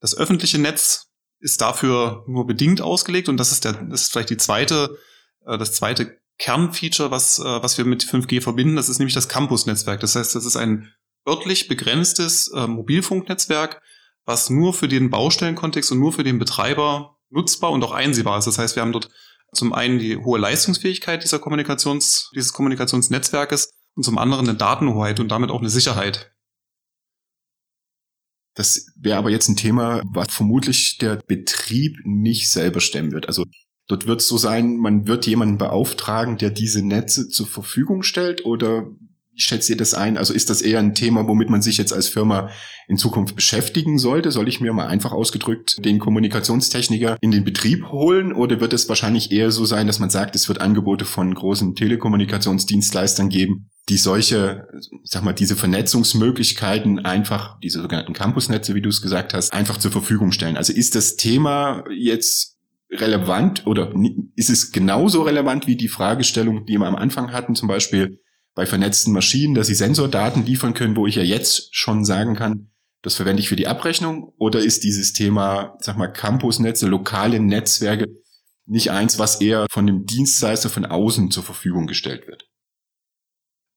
[0.00, 4.30] das öffentliche Netz ist dafür nur bedingt ausgelegt und das ist der, das ist vielleicht
[4.30, 4.98] die zweite,
[5.46, 8.76] äh, das zweite Kernfeature, was, äh, was wir mit 5G verbinden.
[8.76, 10.00] Das ist nämlich das Campus-Netzwerk.
[10.00, 10.92] Das heißt, das ist ein
[11.26, 13.80] örtlich begrenztes äh, Mobilfunknetzwerk,
[14.24, 18.46] was nur für den Baustellenkontext und nur für den Betreiber nutzbar und auch einsehbar ist.
[18.46, 19.10] Das heißt, wir haben dort
[19.52, 25.28] zum einen die hohe Leistungsfähigkeit dieser Kommunikations, dieses Kommunikationsnetzwerkes und zum anderen eine Datenhoheit und
[25.28, 26.32] damit auch eine Sicherheit.
[28.54, 33.26] Das wäre aber jetzt ein Thema, was vermutlich der Betrieb nicht selber stemmen wird.
[33.26, 33.46] Also
[33.86, 38.44] dort wird es so sein, man wird jemanden beauftragen, der diese Netze zur Verfügung stellt
[38.44, 38.90] oder
[39.32, 40.18] wie schätzt ihr das ein?
[40.18, 42.50] Also ist das eher ein Thema, womit man sich jetzt als Firma
[42.88, 44.32] in Zukunft beschäftigen sollte?
[44.32, 48.32] Soll ich mir mal einfach ausgedrückt den Kommunikationstechniker in den Betrieb holen?
[48.32, 51.74] Oder wird es wahrscheinlich eher so sein, dass man sagt, es wird Angebote von großen
[51.76, 58.88] Telekommunikationsdienstleistern geben, die solche, ich sag mal, diese Vernetzungsmöglichkeiten einfach, diese sogenannten Campusnetze, wie du
[58.88, 60.56] es gesagt hast, einfach zur Verfügung stellen.
[60.56, 62.56] Also ist das Thema jetzt
[62.90, 63.92] relevant oder
[64.34, 68.18] ist es genauso relevant wie die Fragestellung, die wir am Anfang hatten, zum Beispiel,
[68.54, 72.70] bei vernetzten Maschinen, dass sie Sensordaten liefern können, wo ich ja jetzt schon sagen kann,
[73.02, 74.32] das verwende ich für die Abrechnung?
[74.38, 78.06] Oder ist dieses Thema, sag mal, Campusnetze, lokale Netzwerke
[78.66, 82.48] nicht eins, was eher von dem Dienstleister von außen zur Verfügung gestellt wird?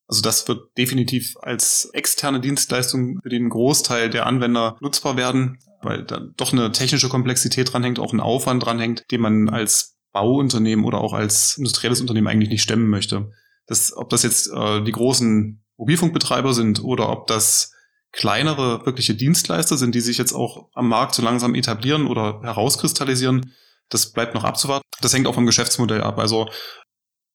[0.08, 6.04] Also das wird definitiv als externe Dienstleistung für den Großteil der Anwender nutzbar werden, weil
[6.04, 11.00] da doch eine technische Komplexität dranhängt, auch ein Aufwand dranhängt, den man als Bauunternehmen oder
[11.00, 13.32] auch als industrielles Unternehmen eigentlich nicht stemmen möchte
[13.68, 17.72] das, ob das jetzt äh, die großen Mobilfunkbetreiber sind oder ob das
[18.12, 23.54] kleinere wirkliche Dienstleister sind, die sich jetzt auch am Markt so langsam etablieren oder herauskristallisieren,
[23.90, 24.84] das bleibt noch abzuwarten.
[25.02, 26.20] Das hängt auch vom Geschäftsmodell ab.
[26.20, 26.48] Also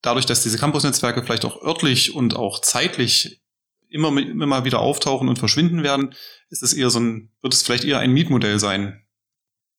[0.01, 3.41] dadurch, dass diese Campusnetzwerke vielleicht auch örtlich und auch zeitlich
[3.89, 6.15] immer, immer wieder auftauchen und verschwinden werden,
[6.49, 9.03] ist es eher so ein, wird es vielleicht eher ein Mietmodell sein.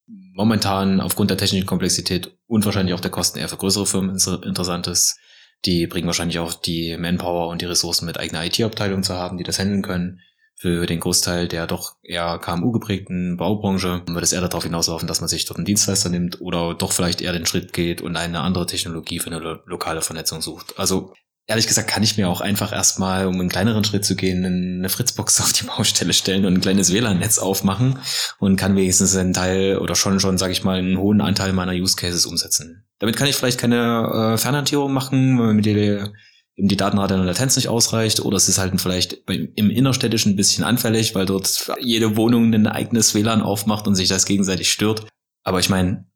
[0.07, 4.87] Momentan aufgrund der technischen Komplexität und wahrscheinlich auch der Kosten eher für größere Firmen interessant
[4.87, 5.17] ist.
[5.65, 9.45] Die bringen wahrscheinlich auch die Manpower und die Ressourcen mit eigener IT-Abteilung zu haben, die
[9.45, 10.21] das handeln können.
[10.57, 15.29] Für den Großteil der doch eher KMU-geprägten Baubranche wird es eher darauf hinauslaufen, dass man
[15.29, 18.67] sich dort einen Dienstleister nimmt oder doch vielleicht eher den Schritt geht und eine andere
[18.67, 20.79] Technologie für eine lo lokale Vernetzung sucht.
[20.79, 21.15] Also
[21.51, 24.89] ehrlich gesagt kann ich mir auch einfach erstmal, um einen kleineren Schritt zu gehen, eine
[24.89, 27.99] Fritzbox auf die Baustelle stellen und ein kleines WLAN-Netz aufmachen
[28.39, 31.73] und kann wenigstens einen Teil oder schon schon, sage ich mal, einen hohen Anteil meiner
[31.73, 32.85] Use Cases umsetzen.
[33.01, 36.11] Damit kann ich vielleicht keine äh, Fernhantierung machen, mit der
[36.57, 40.37] eben die Datenrate und Latenz nicht ausreicht, oder es ist halt vielleicht im innerstädtischen ein
[40.37, 45.07] bisschen anfällig, weil dort jede Wohnung ein eigenes WLAN aufmacht und sich das gegenseitig stört.
[45.43, 46.07] Aber ich meine,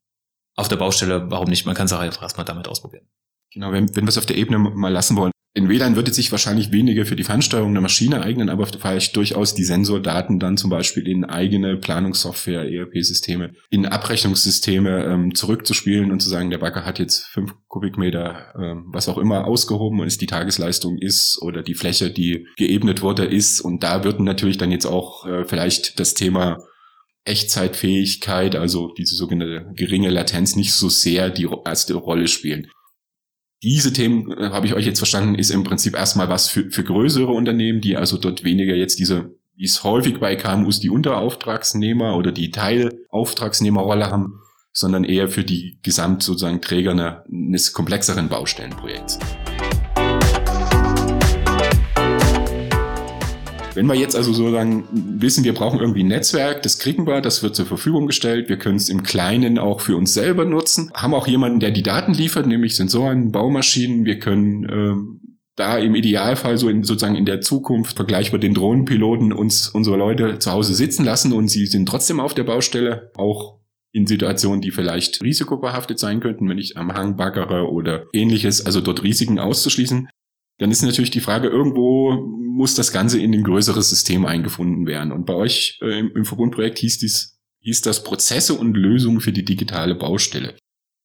[0.54, 1.66] auf der Baustelle, warum nicht?
[1.66, 3.08] Man kann es auch einfach erstmal damit ausprobieren.
[3.54, 6.32] Genau, wenn, wenn wir es auf der Ebene mal lassen wollen, in WLAN würde sich
[6.32, 10.68] wahrscheinlich weniger für die Fernsteuerung der Maschine eignen, aber vielleicht durchaus die Sensordaten dann zum
[10.68, 16.98] Beispiel in eigene Planungssoftware, ERP-Systeme, in Abrechnungssysteme ähm, zurückzuspielen und zu sagen, der Bagger hat
[16.98, 21.74] jetzt fünf Kubikmeter, ähm, was auch immer, ausgehoben und es die Tagesleistung ist oder die
[21.74, 23.60] Fläche, die geebnet wurde, ist.
[23.60, 26.58] Und da würden natürlich dann jetzt auch äh, vielleicht das Thema
[27.24, 32.66] Echtzeitfähigkeit, also diese sogenannte geringe Latenz, nicht so sehr die erste Rolle spielen
[33.64, 36.84] diese Themen, äh, habe ich euch jetzt verstanden, ist im Prinzip erstmal was für, für
[36.84, 42.16] größere Unternehmen, die also dort weniger jetzt diese, wie es häufig bei KMUs die Unterauftragsnehmer
[42.16, 44.40] oder die Teilauftragsnehmerrolle haben,
[44.72, 49.18] sondern eher für die Gesamt sozusagen Träger eines komplexeren Baustellenprojekts.
[53.74, 57.42] Wenn wir jetzt also sozusagen wissen, wir brauchen irgendwie ein Netzwerk, das kriegen wir, das
[57.42, 61.12] wird zur Verfügung gestellt, wir können es im Kleinen auch für uns selber nutzen, haben
[61.12, 65.20] auch jemanden, der die Daten liefert, nämlich Sensoren, Baumaschinen, wir können ähm,
[65.56, 70.38] da im Idealfall so in, sozusagen in der Zukunft vergleichbar den Drohnenpiloten uns unsere Leute
[70.38, 73.58] zu Hause sitzen lassen und sie sind trotzdem auf der Baustelle, auch
[73.92, 78.80] in Situationen, die vielleicht risikobehaftet sein könnten, wenn ich am Hang baggere oder ähnliches, also
[78.80, 80.08] dort Risiken auszuschließen.
[80.58, 85.12] Dann ist natürlich die Frage, irgendwo muss das Ganze in ein größeres System eingefunden werden.
[85.12, 89.32] Und bei euch äh, im, im Verbundprojekt hieß dies, hieß das Prozesse und Lösungen für
[89.32, 90.54] die digitale Baustelle.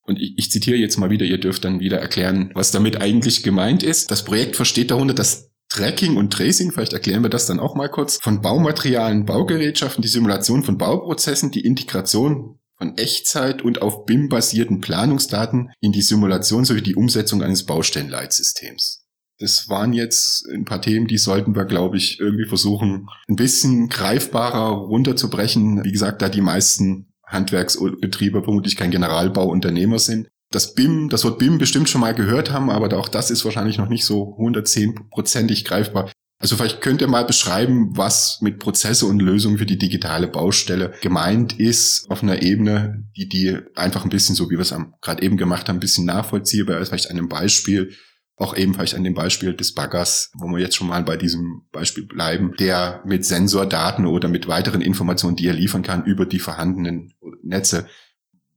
[0.04, 3.42] Und ich, ich zitiere jetzt mal wieder, ihr dürft dann wieder erklären, was damit eigentlich
[3.42, 4.12] gemeint ist.
[4.12, 7.90] Das Projekt versteht darunter das Tracking und Tracing, vielleicht erklären wir das dann auch mal
[7.90, 14.30] kurz, von Baumaterialien, Baugerätschaften, die Simulation von Bauprozessen, die Integration von Echtzeit und auf BIM
[14.30, 18.99] basierten Planungsdaten in die Simulation sowie die Umsetzung eines Baustellenleitsystems
[19.40, 23.88] das waren jetzt ein paar Themen, die sollten wir, glaube ich, irgendwie versuchen, ein bisschen
[23.88, 25.84] greifbarer runterzubrechen.
[25.84, 30.28] Wie gesagt, da die meisten Handwerksbetriebe vermutlich kein Generalbauunternehmer sind.
[30.52, 33.78] Das BIM, das Wort BIM bestimmt schon mal gehört haben, aber auch das ist wahrscheinlich
[33.78, 36.12] noch nicht so 110-prozentig greifbar.
[36.42, 40.94] Also vielleicht könnt ihr mal beschreiben, was mit Prozesse und Lösungen für die digitale Baustelle
[41.02, 45.22] gemeint ist, auf einer Ebene, die die einfach ein bisschen so, wie wir es gerade
[45.22, 47.92] eben gemacht haben, ein bisschen nachvollziehbar ist, vielleicht einem Beispiel
[48.40, 52.06] auch ebenfalls an dem Beispiel des Baggers, wo wir jetzt schon mal bei diesem Beispiel
[52.06, 57.14] bleiben, der mit Sensordaten oder mit weiteren Informationen, die er liefern kann über die vorhandenen
[57.44, 57.88] Netze,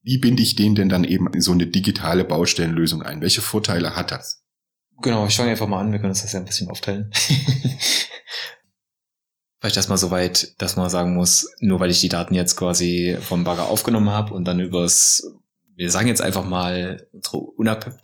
[0.02, 3.20] wie binde ich den denn dann eben in so eine digitale Baustellenlösung ein?
[3.20, 4.44] Welche Vorteile hat das?
[5.02, 7.10] Genau, ich fange einfach mal an, wir können uns das ja ein bisschen aufteilen.
[9.60, 13.16] Vielleicht erstmal so weit, dass man sagen muss, nur weil ich die Daten jetzt quasi
[13.20, 15.24] vom Bagger aufgenommen habe und dann übers
[15.74, 17.06] wir sagen jetzt einfach mal,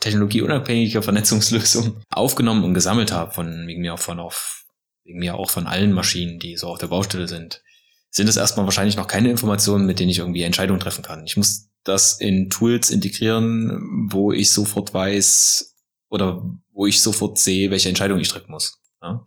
[0.01, 4.65] technologieunabhängige Vernetzungslösung aufgenommen und gesammelt habe, von wegen mir auch von auf,
[5.05, 7.63] wegen mir auch von allen Maschinen, die so auf der Baustelle sind,
[8.11, 11.27] sind es erstmal wahrscheinlich noch keine Informationen, mit denen ich irgendwie Entscheidungen treffen kann.
[11.27, 15.75] Ich muss das in Tools integrieren, wo ich sofort weiß
[16.09, 18.81] oder wo ich sofort sehe, welche Entscheidung ich treffen muss.
[19.03, 19.25] Ja?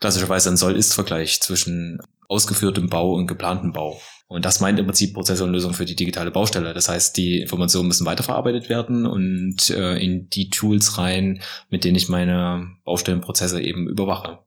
[0.00, 4.00] Klassischerweise ein Soll-Ist-Vergleich zwischen ausgeführtem Bau und geplantem Bau.
[4.28, 6.74] Und das meint im Prinzip Prozesse und Lösung für die digitale Baustelle.
[6.74, 11.96] Das heißt, die Informationen müssen weiterverarbeitet werden und äh, in die Tools rein, mit denen
[11.96, 14.40] ich meine Baustellenprozesse eben überwache.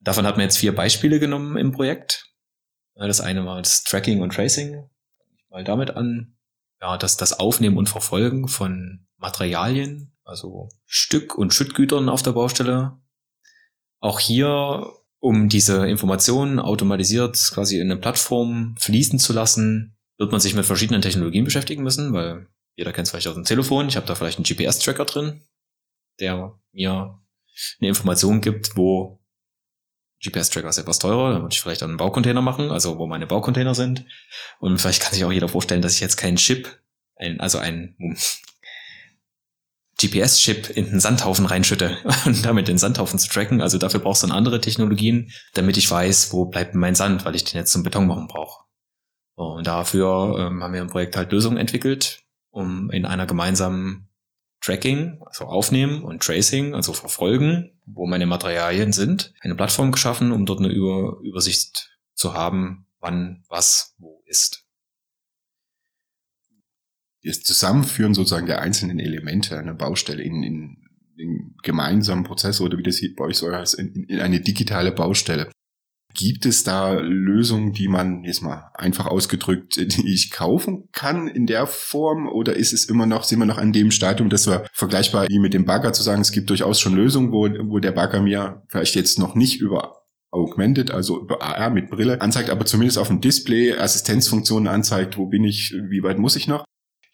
[0.00, 2.32] Davon hat man jetzt vier Beispiele genommen im Projekt.
[2.94, 4.88] Das eine war das Tracking und Tracing.
[5.50, 6.36] Mal damit an.
[6.80, 12.98] Ja, das, das Aufnehmen und Verfolgen von Materialien, also Stück- und Schüttgütern auf der Baustelle.
[14.00, 20.40] Auch hier um diese Informationen automatisiert quasi in eine Plattform fließen zu lassen, wird man
[20.40, 23.88] sich mit verschiedenen Technologien beschäftigen müssen, weil jeder kennt es vielleicht aus dem Telefon.
[23.88, 25.42] Ich habe da vielleicht einen GPS-Tracker drin,
[26.20, 27.18] der mir
[27.80, 29.20] eine Information gibt, wo
[30.24, 33.74] GPS-Tracker ist etwas teurer, da würde ich vielleicht einen Baucontainer machen, also wo meine Baucontainer
[33.74, 34.04] sind.
[34.58, 36.80] Und vielleicht kann sich auch jeder vorstellen, dass ich jetzt keinen Chip,
[37.16, 37.96] ein, also ein
[40.00, 43.60] GPS-Chip in den Sandhaufen reinschütte und damit den Sandhaufen zu tracken.
[43.60, 47.34] Also dafür brauchst du dann andere Technologien, damit ich weiß, wo bleibt mein Sand, weil
[47.34, 48.64] ich den jetzt zum Beton machen brauche.
[49.34, 54.08] Und dafür ähm, haben wir im Projekt halt Lösungen entwickelt, um in einer gemeinsamen
[54.60, 60.46] Tracking, also Aufnehmen und Tracing, also Verfolgen, wo meine Materialien sind, eine Plattform geschaffen, um
[60.46, 64.67] dort eine Über Übersicht zu haben, wann was wo ist
[67.24, 70.76] das Zusammenführen sozusagen der einzelnen Elemente einer Baustelle in, in,
[71.16, 74.92] in gemeinsamen Prozess oder wie das hier bei euch so heißt, in, in eine digitale
[74.92, 75.50] Baustelle.
[76.14, 81.46] Gibt es da Lösungen, die man jetzt mal einfach ausgedrückt, die ich kaufen kann in
[81.46, 82.28] der Form?
[82.28, 85.38] Oder ist es immer noch, sind wir noch an dem Stadium, dass wir vergleichbar wie
[85.38, 88.62] mit dem Bagger zu sagen, es gibt durchaus schon Lösungen, wo, wo der Bagger mir
[88.68, 89.98] vielleicht jetzt noch nicht über
[90.30, 95.26] Augmented, also über AR mit Brille anzeigt, aber zumindest auf dem Display Assistenzfunktionen anzeigt, wo
[95.26, 96.64] bin ich, wie weit muss ich noch?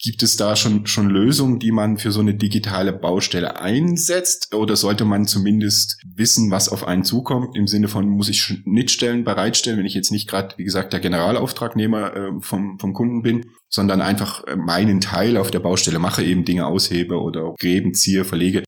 [0.03, 4.53] Gibt es da schon, schon Lösungen, die man für so eine digitale Baustelle einsetzt?
[4.55, 7.57] Oder sollte man zumindest wissen, was auf einen zukommt?
[7.57, 11.01] Im Sinne von, muss ich Schnittstellen bereitstellen, wenn ich jetzt nicht gerade, wie gesagt, der
[11.01, 16.25] Generalauftragnehmer äh, vom, vom Kunden bin, sondern einfach äh, meinen Teil auf der Baustelle mache,
[16.25, 18.65] eben Dinge aushebe oder Gräben ziehe, verlege.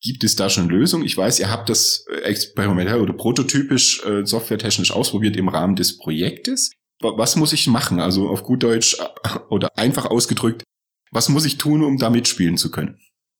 [0.00, 1.06] Gibt es da schon Lösungen?
[1.06, 5.98] Ich weiß, ihr habt das äh, experimentell oder prototypisch äh, softwaretechnisch ausprobiert im Rahmen des
[5.98, 6.70] Projektes.
[7.02, 8.00] Was muss ich machen?
[8.00, 10.62] Also auf gut Deutsch äh, oder einfach ausgedrückt,
[11.10, 12.98] was muss ich tun, um da mitspielen zu können?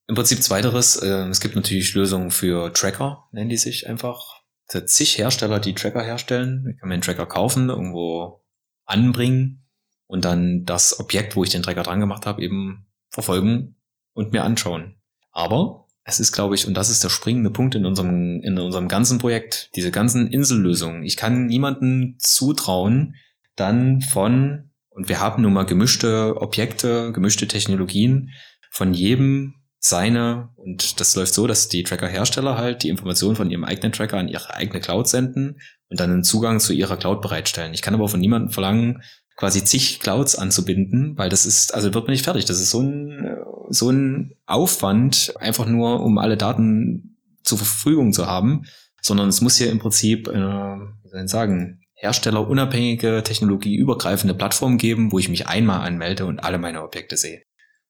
[0.09, 4.43] Im Prinzip zweiteres, äh, es gibt natürlich Lösungen für Tracker, nennen die sich einfach.
[4.67, 6.67] Es zig Hersteller, die Tracker herstellen.
[6.71, 8.43] Ich kann mir einen Tracker kaufen, irgendwo
[8.85, 9.67] anbringen
[10.07, 13.77] und dann das Objekt, wo ich den Tracker dran gemacht habe, eben verfolgen
[14.13, 14.97] und mir anschauen.
[15.31, 18.89] Aber es ist, glaube ich, und das ist der springende Punkt in unserem, in unserem
[18.89, 21.05] ganzen Projekt, diese ganzen Insellösungen.
[21.05, 23.15] Ich kann niemanden zutrauen,
[23.57, 28.31] dann von, und wir haben nun mal gemischte Objekte, gemischte Technologien,
[28.71, 33.65] von jedem seine, und das läuft so, dass die Tracker-Hersteller halt die Informationen von ihrem
[33.65, 37.75] eigenen Tracker an ihre eigene Cloud senden und dann einen Zugang zu ihrer Cloud bereitstellen.
[37.75, 39.03] Ich kann aber von niemandem verlangen,
[39.37, 42.45] quasi zig Clouds anzubinden, weil das ist, also wird man nicht fertig.
[42.45, 43.39] Das ist so ein,
[43.71, 48.63] so ein Aufwand, einfach nur, um alle Daten zur Verfügung zu haben,
[49.01, 55.13] sondern es muss hier im Prinzip, äh, wie soll ich sagen, herstellerunabhängige, technologieübergreifende Plattform geben,
[55.13, 57.43] wo ich mich einmal anmelde und alle meine Objekte sehe.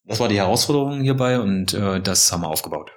[0.04, 2.90] Das war die Herausforderung hierbei und äh, das haben wir aufgebaut.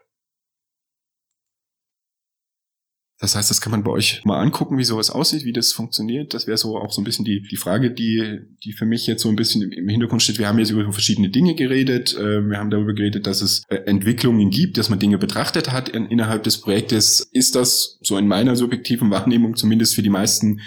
[3.20, 6.34] Das heißt, das kann man bei euch mal angucken, wie sowas aussieht, wie das funktioniert.
[6.34, 9.22] Das wäre so auch so ein bisschen die, die Frage, die, die für mich jetzt
[9.22, 10.38] so ein bisschen im Hintergrund steht.
[10.38, 12.14] Wir haben jetzt über verschiedene Dinge geredet.
[12.14, 15.88] Äh, wir haben darüber geredet, dass es äh, Entwicklungen gibt, dass man Dinge betrachtet hat
[15.88, 17.22] innerhalb des Projektes.
[17.32, 20.60] Ist das so in meiner subjektiven Wahrnehmung zumindest für die meisten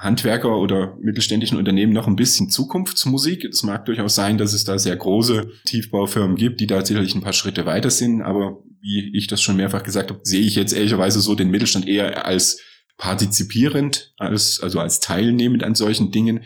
[0.00, 3.44] Handwerker oder mittelständischen Unternehmen noch ein bisschen Zukunftsmusik.
[3.44, 7.20] Es mag durchaus sein, dass es da sehr große Tiefbaufirmen gibt, die da sicherlich ein
[7.20, 10.72] paar Schritte weiter sind, aber wie ich das schon mehrfach gesagt habe, sehe ich jetzt
[10.72, 12.60] ehrlicherweise so den Mittelstand eher als
[12.96, 16.44] partizipierend, als, also als teilnehmend an solchen Dingen.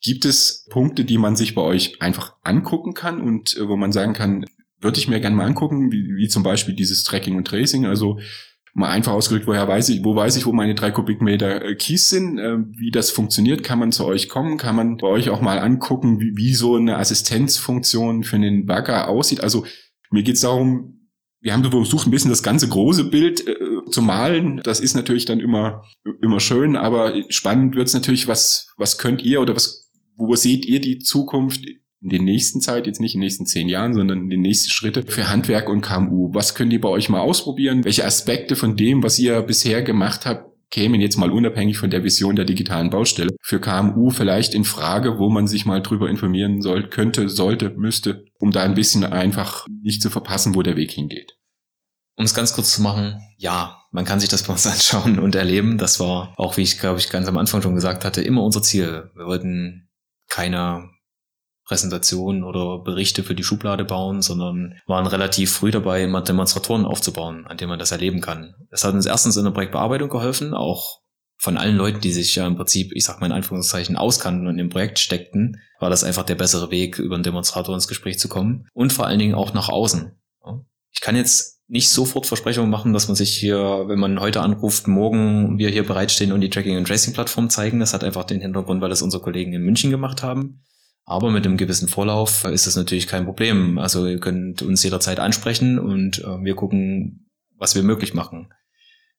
[0.00, 3.92] Gibt es Punkte, die man sich bei euch einfach angucken kann und äh, wo man
[3.92, 4.44] sagen kann,
[4.80, 8.18] würde ich mir gerne mal angucken, wie, wie zum Beispiel dieses Tracking und Tracing, also
[8.74, 12.08] mal einfach ausgedrückt, woher weiß ich, wo weiß ich, wo meine drei Kubikmeter äh, Kies
[12.08, 15.42] sind, äh, wie das funktioniert, kann man zu euch kommen, kann man bei euch auch
[15.42, 19.42] mal angucken, wie, wie so eine Assistenzfunktion für einen Bagger aussieht.
[19.42, 19.66] Also
[20.10, 21.08] mir geht es darum,
[21.40, 23.56] wir haben versucht, ein bisschen das ganze große Bild äh,
[23.90, 24.60] zu malen.
[24.62, 25.84] Das ist natürlich dann immer,
[26.22, 30.64] immer schön, aber spannend wird es natürlich, was, was könnt ihr oder was, wo seht
[30.64, 31.60] ihr die Zukunft
[32.02, 34.70] in den nächsten Zeit, jetzt nicht in den nächsten zehn Jahren, sondern in den nächsten
[34.70, 36.34] Schritte für Handwerk und KMU?
[36.34, 37.84] Was könnt ihr bei euch mal ausprobieren?
[37.84, 42.02] Welche Aspekte von dem, was ihr bisher gemacht habt, kämen jetzt mal unabhängig von der
[42.02, 46.62] Vision der digitalen Baustelle für KMU vielleicht in Frage, wo man sich mal drüber informieren
[46.62, 50.90] soll, könnte, sollte, müsste, um da ein bisschen einfach nicht zu verpassen, wo der Weg
[50.90, 51.36] hingeht.
[52.16, 55.34] Um es ganz kurz zu machen, ja, man kann sich das bei uns anschauen und
[55.34, 55.78] erleben.
[55.78, 58.62] Das war auch, wie ich glaube ich ganz am Anfang schon gesagt hatte, immer unser
[58.62, 59.10] Ziel.
[59.14, 59.90] Wir wollten
[60.28, 60.88] keine
[61.64, 67.46] Präsentationen oder Berichte für die Schublade bauen, sondern waren relativ früh dabei, immer Demonstratoren aufzubauen,
[67.46, 68.54] an denen man das erleben kann.
[68.70, 71.02] Das hat uns erstens in der Projektbearbeitung geholfen, auch
[71.38, 74.58] von allen Leuten, die sich ja im Prinzip, ich sag mal in Anführungszeichen, auskannten und
[74.58, 78.28] im Projekt steckten, war das einfach der bessere Weg, über einen Demonstrator ins Gespräch zu
[78.28, 78.68] kommen.
[78.72, 80.12] Und vor allen Dingen auch nach außen.
[80.92, 84.86] Ich kann jetzt nicht sofort Versprechungen machen, dass man sich hier, wenn man heute anruft,
[84.86, 87.80] morgen wir hier bereitstehen und die Tracking- und Tracing-Plattform zeigen.
[87.80, 90.62] Das hat einfach den Hintergrund, weil das unsere Kollegen in München gemacht haben.
[91.04, 93.78] Aber mit einem gewissen Vorlauf ist das natürlich kein Problem.
[93.78, 98.52] Also ihr könnt uns jederzeit ansprechen und äh, wir gucken, was wir möglich machen.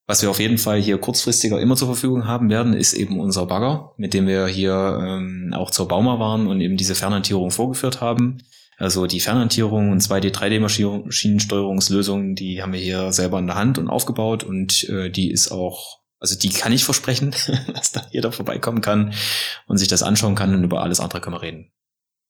[0.05, 3.45] Was wir auf jeden Fall hier kurzfristiger immer zur Verfügung haben werden, ist eben unser
[3.45, 8.01] Bagger, mit dem wir hier ähm, auch zur Bauma waren und eben diese Fernhantierung vorgeführt
[8.01, 8.39] haben.
[8.77, 13.87] Also die Fernhantierung und 2D, 3D-Maschinensteuerungslösungen, die haben wir hier selber in der Hand und
[13.87, 17.31] aufgebaut und äh, die ist auch also die kann ich versprechen,
[17.73, 19.13] dass da jeder vorbeikommen kann
[19.67, 21.73] und sich das anschauen kann und über alles andere können wir reden.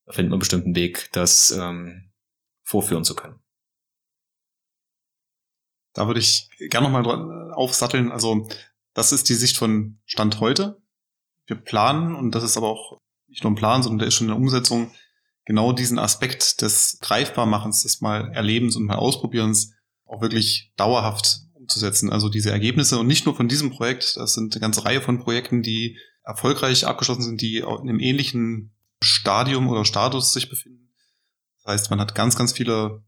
[0.07, 2.11] Da findet man bestimmt einen Weg, das ähm,
[2.63, 3.39] vorführen zu können.
[5.93, 8.11] Da würde ich gerne nochmal äh, aufsatteln.
[8.11, 8.49] Also
[8.95, 10.81] das ist die Sicht von Stand heute.
[11.45, 14.25] Wir planen, und das ist aber auch nicht nur ein Plan, sondern der ist schon
[14.25, 14.91] in der Umsetzung,
[15.45, 19.75] genau diesen Aspekt des Greifbarmachens, des mal Erlebens und mal Ausprobierens
[20.05, 22.11] auch wirklich dauerhaft umzusetzen.
[22.11, 25.19] Also diese Ergebnisse und nicht nur von diesem Projekt, das sind eine ganze Reihe von
[25.19, 30.93] Projekten, die erfolgreich abgeschlossen sind, die in einem ähnlichen Stadium oder Status sich befinden.
[31.63, 33.03] Das heißt, man hat ganz, ganz viele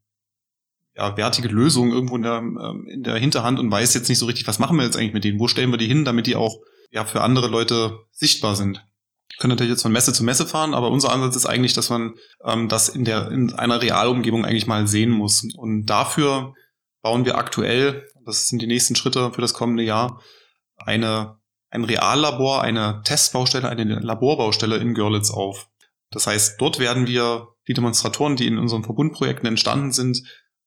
[0.95, 4.25] ja, wertige Lösungen irgendwo in der, ähm, in der Hinterhand und weiß jetzt nicht so
[4.25, 5.39] richtig, was machen wir jetzt eigentlich mit denen?
[5.39, 6.57] Wo stellen wir die hin, damit die auch
[6.91, 8.83] ja, für andere Leute sichtbar sind?
[9.37, 12.13] können natürlich jetzt von Messe zu Messe fahren, aber unser Ansatz ist eigentlich, dass man
[12.45, 15.45] ähm, das in der in einer Realumgebung eigentlich mal sehen muss.
[15.57, 16.53] Und dafür
[17.01, 20.21] bauen wir aktuell, das sind die nächsten Schritte für das kommende Jahr,
[20.77, 21.39] eine
[21.75, 25.67] ein Reallabor, eine Testbaustelle, eine Laborbaustelle in Görlitz auf.
[26.09, 30.23] Das heißt, dort werden wir die Demonstratoren, die in unseren Verbundprojekten entstanden sind,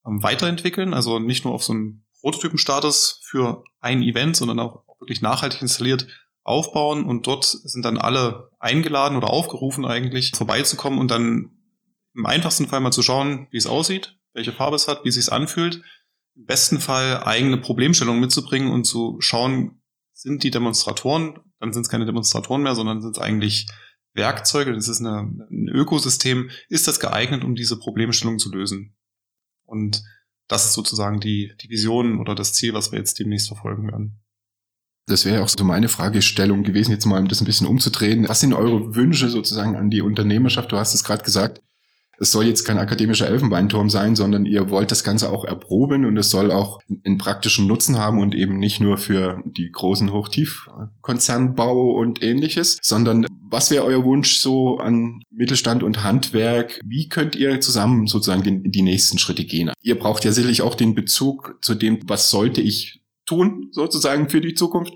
[0.07, 0.95] ähm, weiterentwickeln.
[0.95, 6.07] Also nicht nur auf so einem Prototypenstatus für ein Event, sondern auch wirklich nachhaltig installiert
[6.43, 7.05] aufbauen.
[7.05, 11.53] Und dort sind dann alle eingeladen oder aufgerufen eigentlich vorbeizukommen und dann
[12.15, 15.15] im einfachsten Fall mal zu schauen, wie es aussieht, welche Farbe es hat, wie es
[15.15, 15.83] sich anfühlt.
[16.39, 19.83] Im besten Fall eigene Problemstellungen mitzubringen und zu schauen,
[20.13, 23.67] sind die Demonstratoren, dann sind es keine Demonstratoren mehr, sondern sind es eigentlich
[24.15, 28.97] Werkzeuge, das ist eine, ein Ökosystem, ist das geeignet, um diese Problemstellung zu lösen?
[29.65, 30.05] Und
[30.47, 34.21] das ist sozusagen die, die Vision oder das Ziel, was wir jetzt demnächst verfolgen werden.
[35.07, 38.29] Das wäre auch so meine Fragestellung gewesen, jetzt mal um das ein bisschen umzudrehen.
[38.29, 40.71] Was sind eure Wünsche sozusagen an die Unternehmerschaft?
[40.71, 41.63] Du hast es gerade gesagt,
[42.21, 46.17] es soll jetzt kein akademischer Elfenbeinturm sein, sondern ihr wollt das Ganze auch erproben und
[46.17, 51.93] es soll auch einen praktischen Nutzen haben und eben nicht nur für die großen Hochtiefkonzernbau
[51.93, 56.81] und ähnliches, sondern was wäre euer Wunsch so an Mittelstand und Handwerk?
[56.85, 59.73] Wie könnt ihr zusammen sozusagen den, die nächsten Schritte gehen?
[59.81, 64.41] Ihr braucht ja sicherlich auch den Bezug zu dem, was sollte ich tun sozusagen für
[64.41, 64.95] die Zukunft?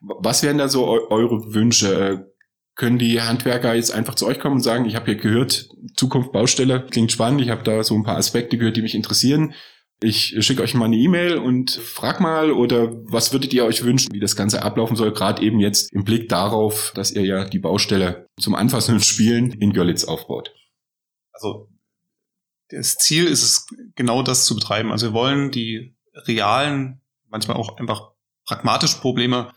[0.00, 2.32] Was wären da so eure Wünsche?
[2.78, 6.30] Können die Handwerker jetzt einfach zu euch kommen und sagen, ich habe hier gehört, Zukunft
[6.30, 9.52] Baustelle, klingt spannend, ich habe da so ein paar Aspekte gehört, die mich interessieren.
[10.00, 14.12] Ich schicke euch mal eine E-Mail und frag mal, oder was würdet ihr euch wünschen,
[14.12, 17.58] wie das Ganze ablaufen soll, gerade eben jetzt im Blick darauf, dass ihr ja die
[17.58, 20.54] Baustelle zum Anfassen und Spielen in Görlitz aufbaut.
[21.32, 21.68] Also
[22.68, 23.66] das Ziel ist es,
[23.96, 24.92] genau das zu betreiben.
[24.92, 28.12] Also wir wollen die realen, manchmal auch einfach
[28.46, 29.52] pragmatische Probleme,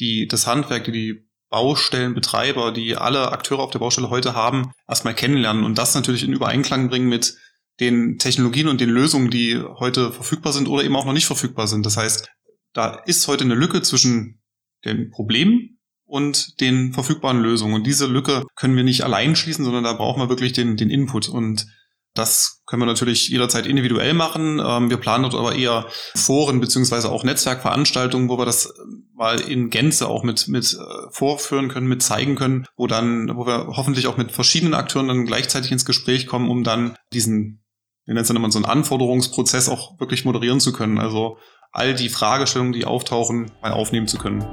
[0.00, 5.14] die das Handwerk, die die Baustellenbetreiber, die alle Akteure auf der Baustelle heute haben, erstmal
[5.14, 7.36] kennenlernen und das natürlich in Übereinklang bringen mit
[7.80, 11.66] den Technologien und den Lösungen, die heute verfügbar sind oder eben auch noch nicht verfügbar
[11.66, 11.84] sind.
[11.84, 12.28] Das heißt,
[12.72, 14.40] da ist heute eine Lücke zwischen
[14.84, 17.74] den Problemen und den verfügbaren Lösungen.
[17.74, 20.90] Und diese Lücke können wir nicht allein schließen, sondern da brauchen wir wirklich den, den
[20.90, 21.28] Input.
[21.28, 21.66] Und
[22.14, 24.60] das können wir natürlich jederzeit individuell machen.
[24.64, 28.72] Ähm, wir planen dort aber eher Foren beziehungsweise auch Netzwerkveranstaltungen, wo wir das
[29.16, 33.46] mal in Gänze auch mit, mit äh, vorführen können, mit zeigen können, wo dann, wo
[33.46, 37.64] wir hoffentlich auch mit verschiedenen Akteuren dann gleichzeitig ins Gespräch kommen, um dann diesen,
[38.04, 40.98] wir nennen es dann immer so einen Anforderungsprozess auch wirklich moderieren zu können.
[40.98, 41.38] Also
[41.72, 44.44] all die Fragestellungen, die auftauchen, mal aufnehmen zu können.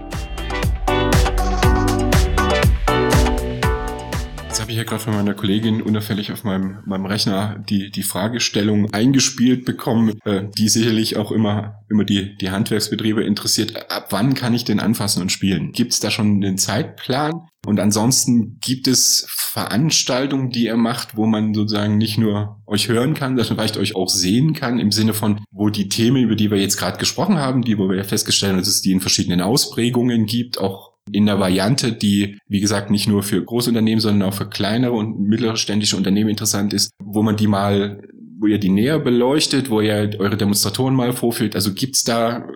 [4.64, 8.94] Habe ich ja gerade von meiner Kollegin unauffällig auf meinem, meinem Rechner die, die Fragestellung
[8.94, 13.92] eingespielt bekommen, äh, die sicherlich auch immer, immer die, die Handwerksbetriebe interessiert.
[13.92, 15.74] Ab wann kann ich denn anfassen und spielen?
[15.74, 17.34] Gibt es da schon einen Zeitplan?
[17.66, 23.16] Und ansonsten gibt es Veranstaltungen, die ihr macht, wo man sozusagen nicht nur euch hören
[23.16, 26.52] kann, sondern vielleicht euch auch sehen kann, im Sinne von, wo die Themen, über die
[26.52, 29.02] wir jetzt gerade gesprochen haben, die, wo wir ja festgestellt haben, dass es die in
[29.02, 34.30] verschiedenen Ausprägungen gibt, auch in der Variante, die, wie gesagt, nicht nur für Großunternehmen, sondern
[34.30, 38.02] auch für kleinere und mittelständische Unternehmen interessant ist, wo man die mal,
[38.40, 41.56] wo ihr die näher beleuchtet, wo ihr eure Demonstratoren mal vorführt.
[41.56, 42.48] Also gibt's da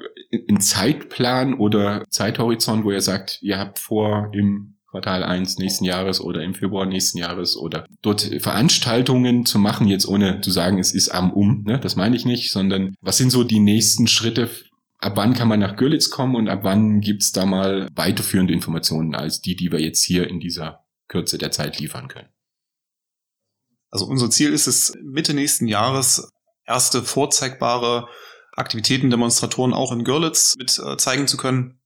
[0.48, 6.22] einen Zeitplan oder Zeithorizont, wo ihr sagt, ihr habt vor, im Quartal 1 nächsten Jahres
[6.22, 10.93] oder im Februar nächsten Jahres oder dort Veranstaltungen zu machen, jetzt ohne zu sagen, es
[10.93, 11.80] ist am Um, ne?
[11.80, 14.50] das meine ich nicht, sondern was sind so die nächsten Schritte
[15.00, 19.16] ab wann kann man nach Görlitz kommen und ab wann gibt's da mal weiterführende Informationen
[19.16, 22.30] als die, die wir jetzt hier in dieser Kürze der Zeit liefern können?
[23.89, 26.30] Also unser Ziel ist es, Mitte nächsten Jahres
[26.66, 28.08] erste vorzeigbare
[28.54, 31.80] Aktivitäten, Demonstratoren auch in Görlitz mit äh, zeigen zu können.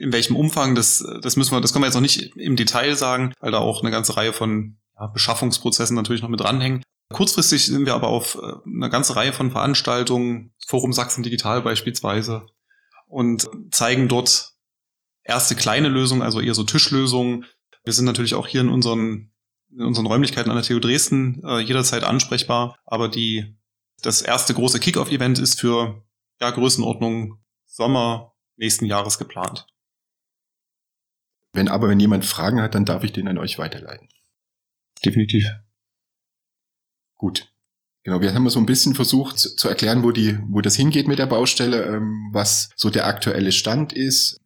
[0.00, 2.96] In welchem Umfang, das, das müssen wir, das können wir jetzt noch nicht im Detail
[2.96, 4.78] sagen, weil da auch eine ganze Reihe von
[5.14, 6.82] Beschaffungsprozessen natürlich noch mit dranhängen.
[7.12, 12.46] Kurzfristig sind wir aber auf äh, eine ganze Reihe von Veranstaltungen, Forum Sachsen Digital beispielsweise,
[13.06, 14.52] und zeigen dort
[15.24, 17.46] erste kleine Lösungen, also eher so Tischlösungen.
[17.84, 19.32] Wir sind natürlich auch hier in unseren,
[19.70, 23.56] in unseren Räumlichkeiten an der TU Dresden äh, jederzeit ansprechbar, aber die,
[24.02, 26.04] das erste große Kickoff-Event ist für
[26.40, 29.66] ja, Größenordnung Sommer nächsten Jahres geplant.
[31.52, 34.08] Wenn aber, wenn jemand Fragen hat, dann darf ich den an euch weiterleiten.
[35.04, 35.44] Definitiv.
[37.20, 37.52] Gut.
[38.02, 41.18] Genau, wir haben so ein bisschen versucht zu erklären, wo die, wo das hingeht mit
[41.18, 44.38] der Baustelle, ähm, was so der aktuelle Stand ist.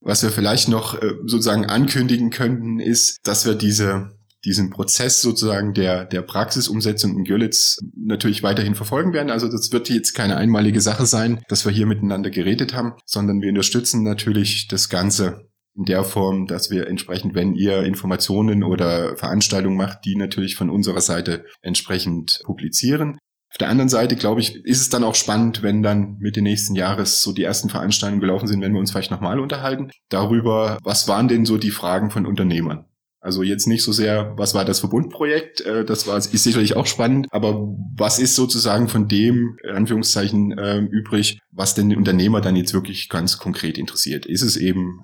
[0.00, 5.74] Was wir vielleicht noch äh, sozusagen ankündigen könnten, ist, dass wir diese, diesen Prozess sozusagen
[5.74, 9.30] der, der Praxisumsetzung in Görlitz natürlich weiterhin verfolgen werden.
[9.30, 13.40] Also das wird jetzt keine einmalige Sache sein, dass wir hier miteinander geredet haben, sondern
[13.40, 15.45] wir unterstützen natürlich das Ganze
[15.76, 20.70] in der Form, dass wir entsprechend, wenn ihr Informationen oder Veranstaltungen macht, die natürlich von
[20.70, 23.18] unserer Seite entsprechend publizieren.
[23.50, 26.44] Auf der anderen Seite, glaube ich, ist es dann auch spannend, wenn dann mit den
[26.44, 30.78] nächsten Jahres so die ersten Veranstaltungen gelaufen sind, wenn wir uns vielleicht nochmal unterhalten darüber,
[30.82, 32.86] was waren denn so die Fragen von Unternehmern?
[33.26, 36.86] Also jetzt nicht so sehr, was war das Verbundprojekt, äh, das war ist sicherlich auch
[36.86, 42.40] spannend, aber was ist sozusagen von dem in Anführungszeichen äh, übrig, was denn den Unternehmer
[42.40, 44.26] dann jetzt wirklich ganz konkret interessiert?
[44.26, 45.00] Ist es eben,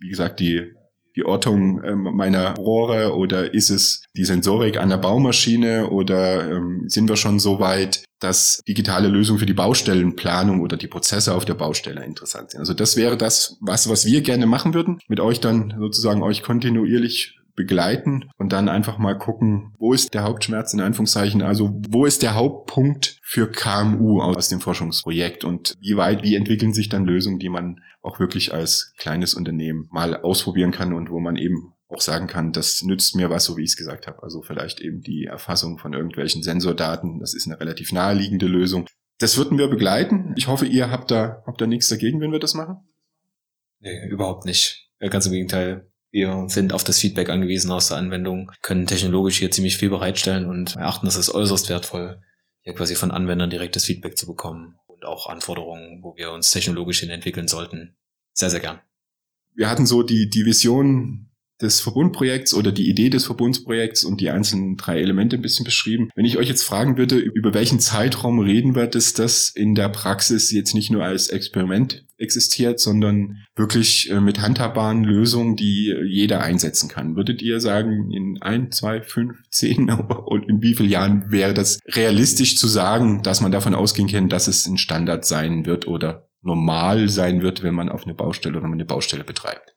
[0.00, 0.74] wie gesagt, die
[1.16, 6.84] die Ortung äh, meiner Rohre oder ist es die Sensorik an der Baumaschine oder ähm,
[6.86, 11.44] sind wir schon so weit, dass digitale Lösungen für die Baustellenplanung oder die Prozesse auf
[11.44, 12.60] der Baustelle interessant sind?
[12.60, 16.42] Also das wäre das, was, was wir gerne machen würden, mit euch dann sozusagen euch
[16.42, 22.06] kontinuierlich begleiten und dann einfach mal gucken, wo ist der Hauptschmerz in Anführungszeichen, also wo
[22.06, 27.04] ist der Hauptpunkt für KMU aus dem Forschungsprojekt und wie weit, wie entwickeln sich dann
[27.04, 31.74] Lösungen, die man auch wirklich als kleines Unternehmen mal ausprobieren kann und wo man eben
[31.88, 34.22] auch sagen kann, das nützt mir was, so wie ich es gesagt habe.
[34.22, 38.86] Also vielleicht eben die Erfassung von irgendwelchen Sensordaten, das ist eine relativ naheliegende Lösung.
[39.18, 40.32] Das würden wir begleiten.
[40.36, 42.78] Ich hoffe, ihr habt da, habt da nichts dagegen, wenn wir das machen?
[43.80, 44.88] Nee, überhaupt nicht.
[44.98, 45.89] Ganz im Gegenteil.
[46.10, 50.46] Wir sind auf das Feedback angewiesen aus der Anwendung, können technologisch hier ziemlich viel bereitstellen
[50.46, 52.20] und erachten es als äußerst wertvoll,
[52.62, 57.00] hier quasi von Anwendern direktes Feedback zu bekommen und auch Anforderungen, wo wir uns technologisch
[57.00, 57.96] hin entwickeln sollten.
[58.32, 58.80] Sehr, sehr gern.
[59.54, 61.29] Wir hatten so die, die Vision
[61.62, 66.10] des Verbundprojekts oder die Idee des Verbundsprojekts und die einzelnen drei Elemente ein bisschen beschrieben.
[66.14, 69.88] Wenn ich euch jetzt fragen würde, über welchen Zeitraum reden wir, dass das in der
[69.88, 76.42] Praxis jetzt nicht nur als Experiment existiert, sondern wirklich äh, mit handhabbaren Lösungen, die jeder
[76.42, 77.16] einsetzen kann.
[77.16, 79.90] Würdet ihr sagen, in ein, zwei, fünf, zehn
[80.26, 84.28] und in wie vielen Jahren wäre das realistisch zu sagen, dass man davon ausgehen kann,
[84.28, 88.58] dass es ein Standard sein wird oder normal sein wird, wenn man auf eine Baustelle
[88.58, 89.74] oder eine Baustelle betreibt?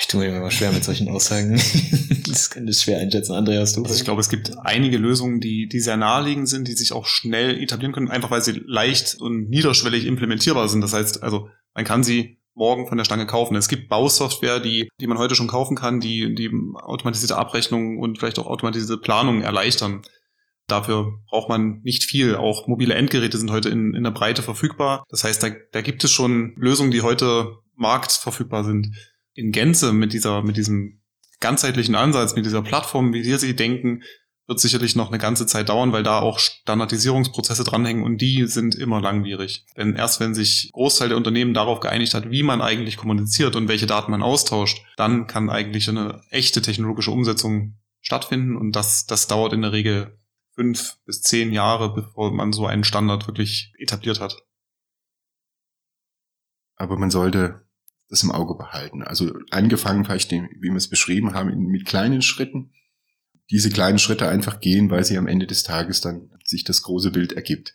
[0.00, 1.52] Ich tue mir immer schwer mit solchen Aussagen.
[2.26, 3.34] das könnte ich schwer einschätzen.
[3.34, 3.82] Andreas, du?
[3.82, 7.04] Also ich glaube, es gibt einige Lösungen, die, die sehr naheliegend sind, die sich auch
[7.04, 10.80] schnell etablieren können, einfach weil sie leicht und niederschwellig implementierbar sind.
[10.80, 13.56] Das heißt, also man kann sie morgen von der Stange kaufen.
[13.56, 18.18] Es gibt Bausoftware, die, die man heute schon kaufen kann, die, die automatisierte Abrechnungen und
[18.18, 20.00] vielleicht auch automatisierte Planungen erleichtern.
[20.66, 22.36] Dafür braucht man nicht viel.
[22.36, 25.04] Auch mobile Endgeräte sind heute in, in der Breite verfügbar.
[25.10, 28.94] Das heißt, da, da gibt es schon Lösungen, die heute marktverfügbar sind
[29.40, 31.00] in Gänze mit dieser, mit diesem
[31.40, 34.02] ganzheitlichen Ansatz, mit dieser Plattform, wie wir sie denken,
[34.46, 38.74] wird sicherlich noch eine ganze Zeit dauern, weil da auch Standardisierungsprozesse dranhängen und die sind
[38.74, 39.64] immer langwierig.
[39.76, 43.68] Denn erst wenn sich Großteil der Unternehmen darauf geeinigt hat, wie man eigentlich kommuniziert und
[43.68, 49.28] welche Daten man austauscht, dann kann eigentlich eine echte technologische Umsetzung stattfinden und das, das
[49.28, 50.18] dauert in der Regel
[50.54, 54.36] fünf bis zehn Jahre, bevor man so einen Standard wirklich etabliert hat.
[56.76, 57.69] Aber man sollte
[58.10, 59.02] das im Auge behalten.
[59.02, 62.72] Also angefangen vielleicht, wie wir es beschrieben haben, mit kleinen Schritten.
[63.50, 67.12] Diese kleinen Schritte einfach gehen, weil sie am Ende des Tages dann sich das große
[67.12, 67.72] Bild ergibt.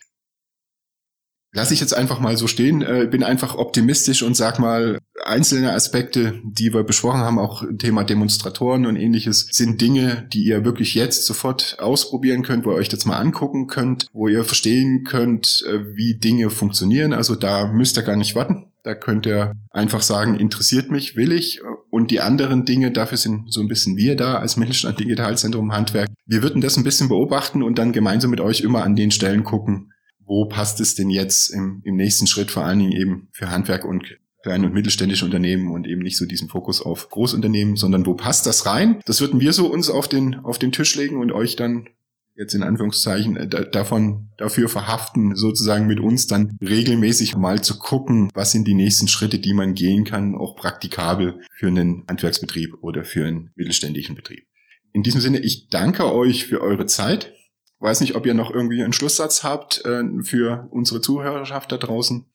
[1.52, 5.72] Lass ich jetzt einfach mal so stehen, äh, bin einfach optimistisch und sag mal, einzelne
[5.72, 10.94] Aspekte, die wir besprochen haben, auch Thema Demonstratoren und ähnliches, sind Dinge, die ihr wirklich
[10.94, 15.64] jetzt sofort ausprobieren könnt, wo ihr euch das mal angucken könnt, wo ihr verstehen könnt,
[15.66, 17.14] äh, wie Dinge funktionieren.
[17.14, 18.70] Also da müsst ihr gar nicht warten.
[18.86, 21.60] Da könnt ihr einfach sagen, interessiert mich, will ich.
[21.90, 26.08] Und die anderen Dinge, dafür sind so ein bisschen wir da als Mittelstand Digitalzentrum Handwerk.
[26.24, 29.42] Wir würden das ein bisschen beobachten und dann gemeinsam mit euch immer an den Stellen
[29.42, 29.90] gucken,
[30.24, 33.84] wo passt es denn jetzt im, im nächsten Schritt, vor allen Dingen eben für Handwerk
[33.84, 34.04] und
[34.44, 38.46] kleine und mittelständische Unternehmen und eben nicht so diesen Fokus auf Großunternehmen, sondern wo passt
[38.46, 39.00] das rein?
[39.04, 41.88] Das würden wir so uns auf den, auf den Tisch legen und euch dann
[42.36, 48.30] jetzt in Anführungszeichen äh, davon dafür verhaften, sozusagen mit uns dann regelmäßig mal zu gucken,
[48.34, 53.04] was sind die nächsten Schritte, die man gehen kann, auch praktikabel für einen Handwerksbetrieb oder
[53.04, 54.46] für einen mittelständischen Betrieb.
[54.92, 57.32] In diesem Sinne, ich danke euch für eure Zeit.
[57.78, 62.26] Weiß nicht, ob ihr noch irgendwie einen Schlusssatz habt äh, für unsere Zuhörerschaft da draußen.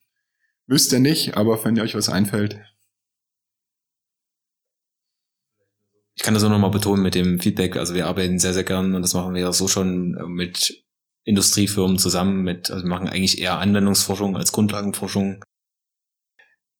[0.66, 2.60] Müsst ihr nicht, aber wenn ihr euch was einfällt,
[6.22, 7.76] ich kann das auch nochmal betonen mit dem Feedback.
[7.76, 10.84] Also wir arbeiten sehr, sehr gern und das machen wir ja so schon äh, mit
[11.24, 15.44] Industriefirmen zusammen mit, also wir machen eigentlich eher Anwendungsforschung als Grundlagenforschung.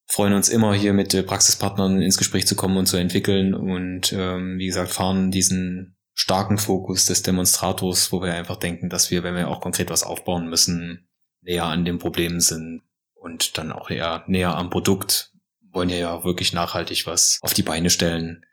[0.07, 4.59] Freuen uns immer hier mit Praxispartnern ins Gespräch zu kommen und zu entwickeln und ähm,
[4.59, 9.35] wie gesagt fahren diesen starken Fokus des Demonstrators, wo wir einfach denken, dass wir, wenn
[9.35, 11.09] wir auch konkret was aufbauen müssen,
[11.41, 12.83] näher an den Problemen sind
[13.15, 15.33] und dann auch eher näher am Produkt,
[15.73, 18.45] wollen ja ja wirklich nachhaltig was auf die Beine stellen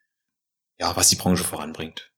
[0.80, 2.12] ja, was die Branche voranbringt.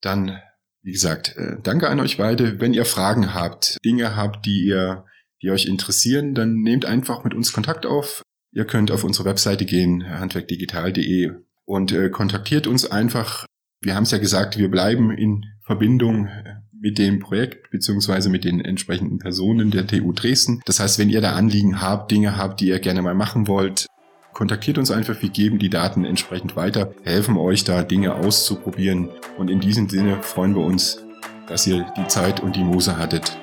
[0.00, 0.40] Dann,
[0.82, 2.60] wie gesagt, äh, danke an euch beide.
[2.60, 5.04] Wenn ihr Fragen habt, Dinge habt, die ihr,
[5.42, 8.22] die euch interessieren, dann nehmt einfach mit uns Kontakt auf.
[8.52, 11.32] Ihr könnt auf unsere Webseite gehen, handwerkdigital.de
[11.64, 13.46] und äh, kontaktiert uns einfach.
[13.80, 18.44] Wir haben es ja gesagt, wir bleiben in Verbindung äh, mit dem Projekt beziehungsweise mit
[18.44, 20.60] den entsprechenden Personen der TU Dresden.
[20.66, 23.86] Das heißt, wenn ihr da Anliegen habt, Dinge habt, die ihr gerne mal machen wollt,
[24.34, 25.22] kontaktiert uns einfach.
[25.22, 29.08] Wir geben die Daten entsprechend weiter, helfen euch da Dinge auszuprobieren.
[29.38, 31.02] Und in diesem Sinne freuen wir uns,
[31.46, 33.38] dass ihr die Zeit und die Muse hattet,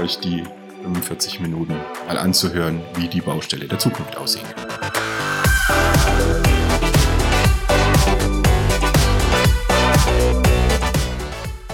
[0.00, 0.44] euch die
[0.82, 1.74] 45 Minuten
[2.06, 4.66] mal anzuhören, wie die Baustelle der Zukunft aussehen kann.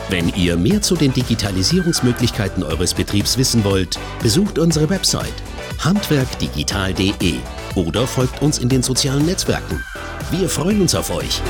[0.08, 5.32] Wenn ihr mehr zu den Digitalisierungsmöglichkeiten eures Betriebs wissen wollt, besucht unsere Website
[5.78, 7.36] handwerkdigital.de
[7.74, 9.82] oder folgt uns in den sozialen Netzwerken.
[10.30, 11.42] Wir freuen uns auf euch.